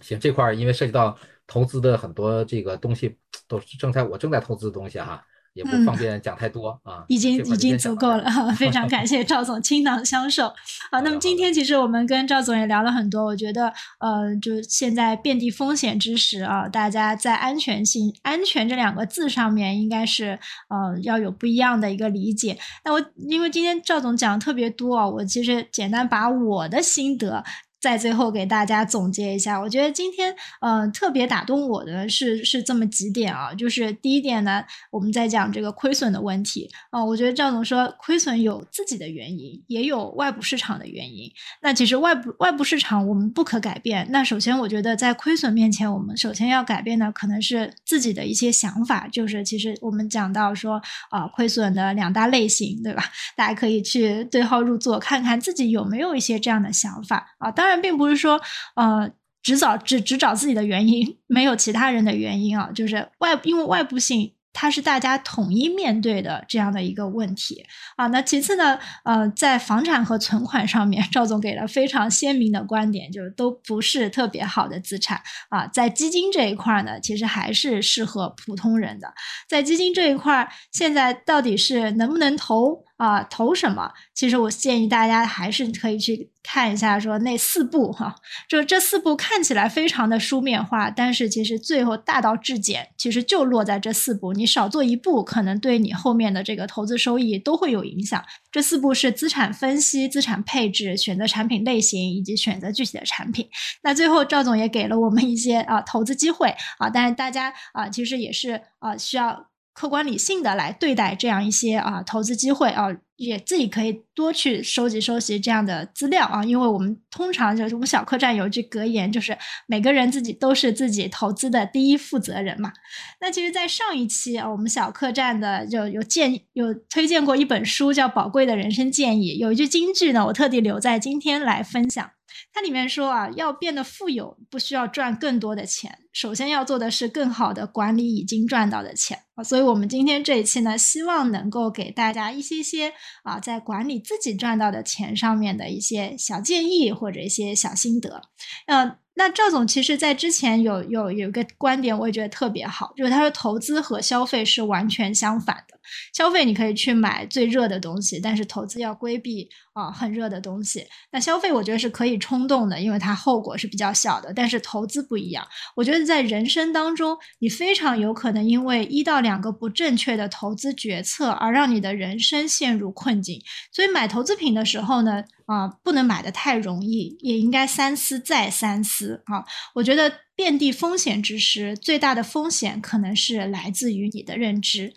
[0.00, 1.16] 行，这块因为涉及到
[1.46, 3.16] 投资的很多这个东西，
[3.46, 5.24] 都是正在我正在投资的东西哈。
[5.54, 10.48] 也不方便讲太多啊，已经已经足够了哈， 非常感谢赵总倾囊相授。
[10.90, 22.58] 好，那么今天其实我们跟赵总也聊了很多，我觉得呃，就现在遍地风险之时啊，大家在安全性、安全这两个字上面，应该是呃要有不一样的一个理解。
[22.84, 27.44] 那我因为今天赵总讲的特别多啊，我其实简单把我的心得。
[27.84, 41.30] 在最后给大家总结一下，我觉得今天呃特别打动我的是是这么几点啊，就是第一点呢，我们在讲这个亏损的问题啊，我觉得赵总说亏损有自己的原因，也有外部市场的原因。
[41.60, 50.80] 那其实外部外部市场我们不可改变，那首先我觉得在亏损面前，我们首先要改变的可能是自己的一些想法，就是其实我们讲到说
[51.10, 53.04] 啊亏损的两大类型，对吧？
[53.36, 57.73] 大家可以去对号入座，看看自己有没有一些这样的想法啊，当然。
[57.80, 58.40] 并不是说，
[58.76, 59.10] 呃，
[59.42, 64.32] 只找只只找自己的原因， 没有其他人的原因啊，就是外因为外部性。
[64.56, 68.06] 它是大家统一面对的这样的一个问题啊。
[68.06, 75.66] 那其次呢，呃，在房产和存款上面，赵总给了非常鲜明的观点，就是都不是特别好的资产啊。
[75.66, 79.12] 在基金这一块呢，其实还是适合普通人的。
[79.48, 83.24] 在基金这一块，现在到底是能不能投啊？
[83.24, 83.92] 投什么？
[84.14, 88.14] 其实我建议大家还是可以去看一下，说那四步哈，
[88.48, 94.32] 就这四步看起来非常的书面化，但是其实最后大道至简，其实就落在这四步。
[94.32, 98.22] 你你少做一步，可能对你后面的这个投资收益都会有影响。
[98.52, 103.48] 这四步是资产分析、资产配置、选择产品类型以及选择具体的产品。
[103.82, 109.46] 那最后赵总也给了我们一些啊投资机会啊，但是大家啊其实也是啊需要。
[109.74, 112.86] 客观理性的来对待这样一些啊投资机会啊，
[113.16, 119.36] 也自己可以多去收集收集这样的资料啊，因为我们通常就是我们小客栈有一句格言，就是
[119.66, 122.72] 每个人自己都是自己投资的第一负责人嘛。
[123.20, 132.10] 那其实，在上一期啊，我们小客栈的就有建有推荐过一本书，叫《宝贵的人生建议》，有一句金句呢，我特地留在今天来分享。
[132.54, 139.18] 它里面说啊，要变得富有，不需要赚更多的钱，首先要做的是更好的管理已经赚到的钱。
[139.42, 142.92] 所以，我们今天这一期呢，希望能够给大家一些些
[143.24, 148.22] 啊，在管理自己赚到的钱上面的一些小建议或者一些小心得。
[148.66, 155.74] 嗯，那赵总其实在之前有有有一个观点，我也觉得特别好，就是他说投资和消费是完全相反的。
[156.14, 160.84] 消费你可以去买最热的东西，但是投资要规避啊很热的东西。
[161.12, 164.32] 那消费我觉得是可以冲动的，因为它后果是比较小的。
[164.34, 165.46] 但是投资不一样，
[165.76, 173.40] 我觉得在人生当中，你非常有可能因为一到两个不正确的投资决策而让你的人生陷入困境。
[173.70, 179.44] 所以买投资品的时候呢，啊，不能买的太容易，也应该三思再三思啊。
[179.74, 184.94] 我觉得遍地风险之时，最大的风险可能是来自于你的认知。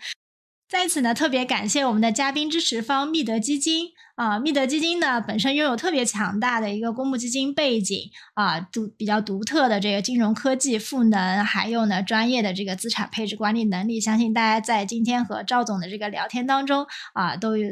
[0.68, 17.66] 在此呢，特别感谢我们的嘉宾支持方密德基金啊，密德基金呢本身拥有特别强大的一个公募基金背景啊，独比较独特的这个金融科技赋能，还有呢专业的这个资产配置管理能力，相信大家在今天和赵总的这个聊天当中啊，都有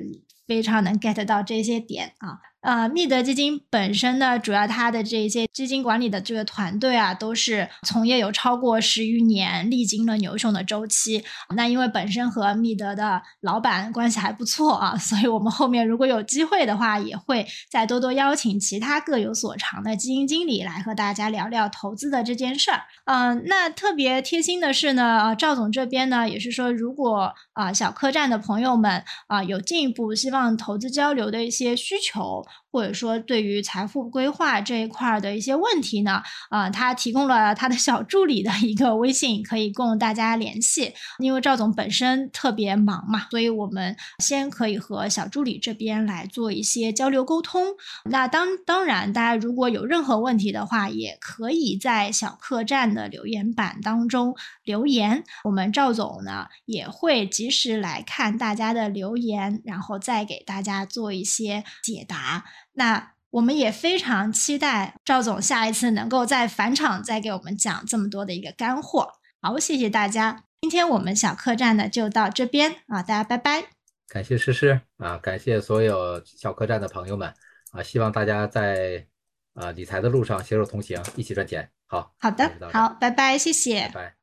[0.47, 2.39] 非常能 get 到这些点啊。
[2.66, 11.22] 呃，密德基金本身呢，主要它的这些基金管理的这个团队啊，都是从业有超过十余年，历经了牛熊的周期。
[11.55, 22.80] 那因为本身和密德的老板关系还不错啊， 所以我们后面如果有机会的话，也会再多多邀请其他各有所长的基金经理来和大家聊聊投资的这件事儿。
[23.05, 32.44] 嗯，那特别贴心的是呢，赵总这边呢，也是说，如果啊小客栈的朋友们啊有进一步希望投资交流的一些需求。
[32.77, 40.93] 或者说，对于财富规划这一块的一些问题呢，啊，他提供了他的小助理的一个微信，可以供大家联系。
[41.19, 47.65] 因为赵总本身特别忙嘛，所以我们先可以和小助理这边来做一些交流沟通。
[48.11, 54.35] 那当当然，大家如果有任何问题的话，也可以在小客栈的留言板当中
[54.65, 62.44] 留言，我们赵总呢也会及时来看大家的留言，然后再给大家做一些解答。
[62.77, 69.12] 那我们也非常期待赵总下一次能够在返场再给我们讲这么多的一个干货。
[69.43, 73.65] 好，谢谢大家，今天我们小客栈呢就到这边啊，大家拜拜。
[74.09, 77.35] 感谢诗诗啊，感谢所有小客栈的朋友们
[77.73, 79.07] 啊，希望大家在
[79.55, 81.70] 啊理财的路上携手同行，一起赚钱。
[81.86, 84.15] 好，好的，好，拜拜，谢谢，拜。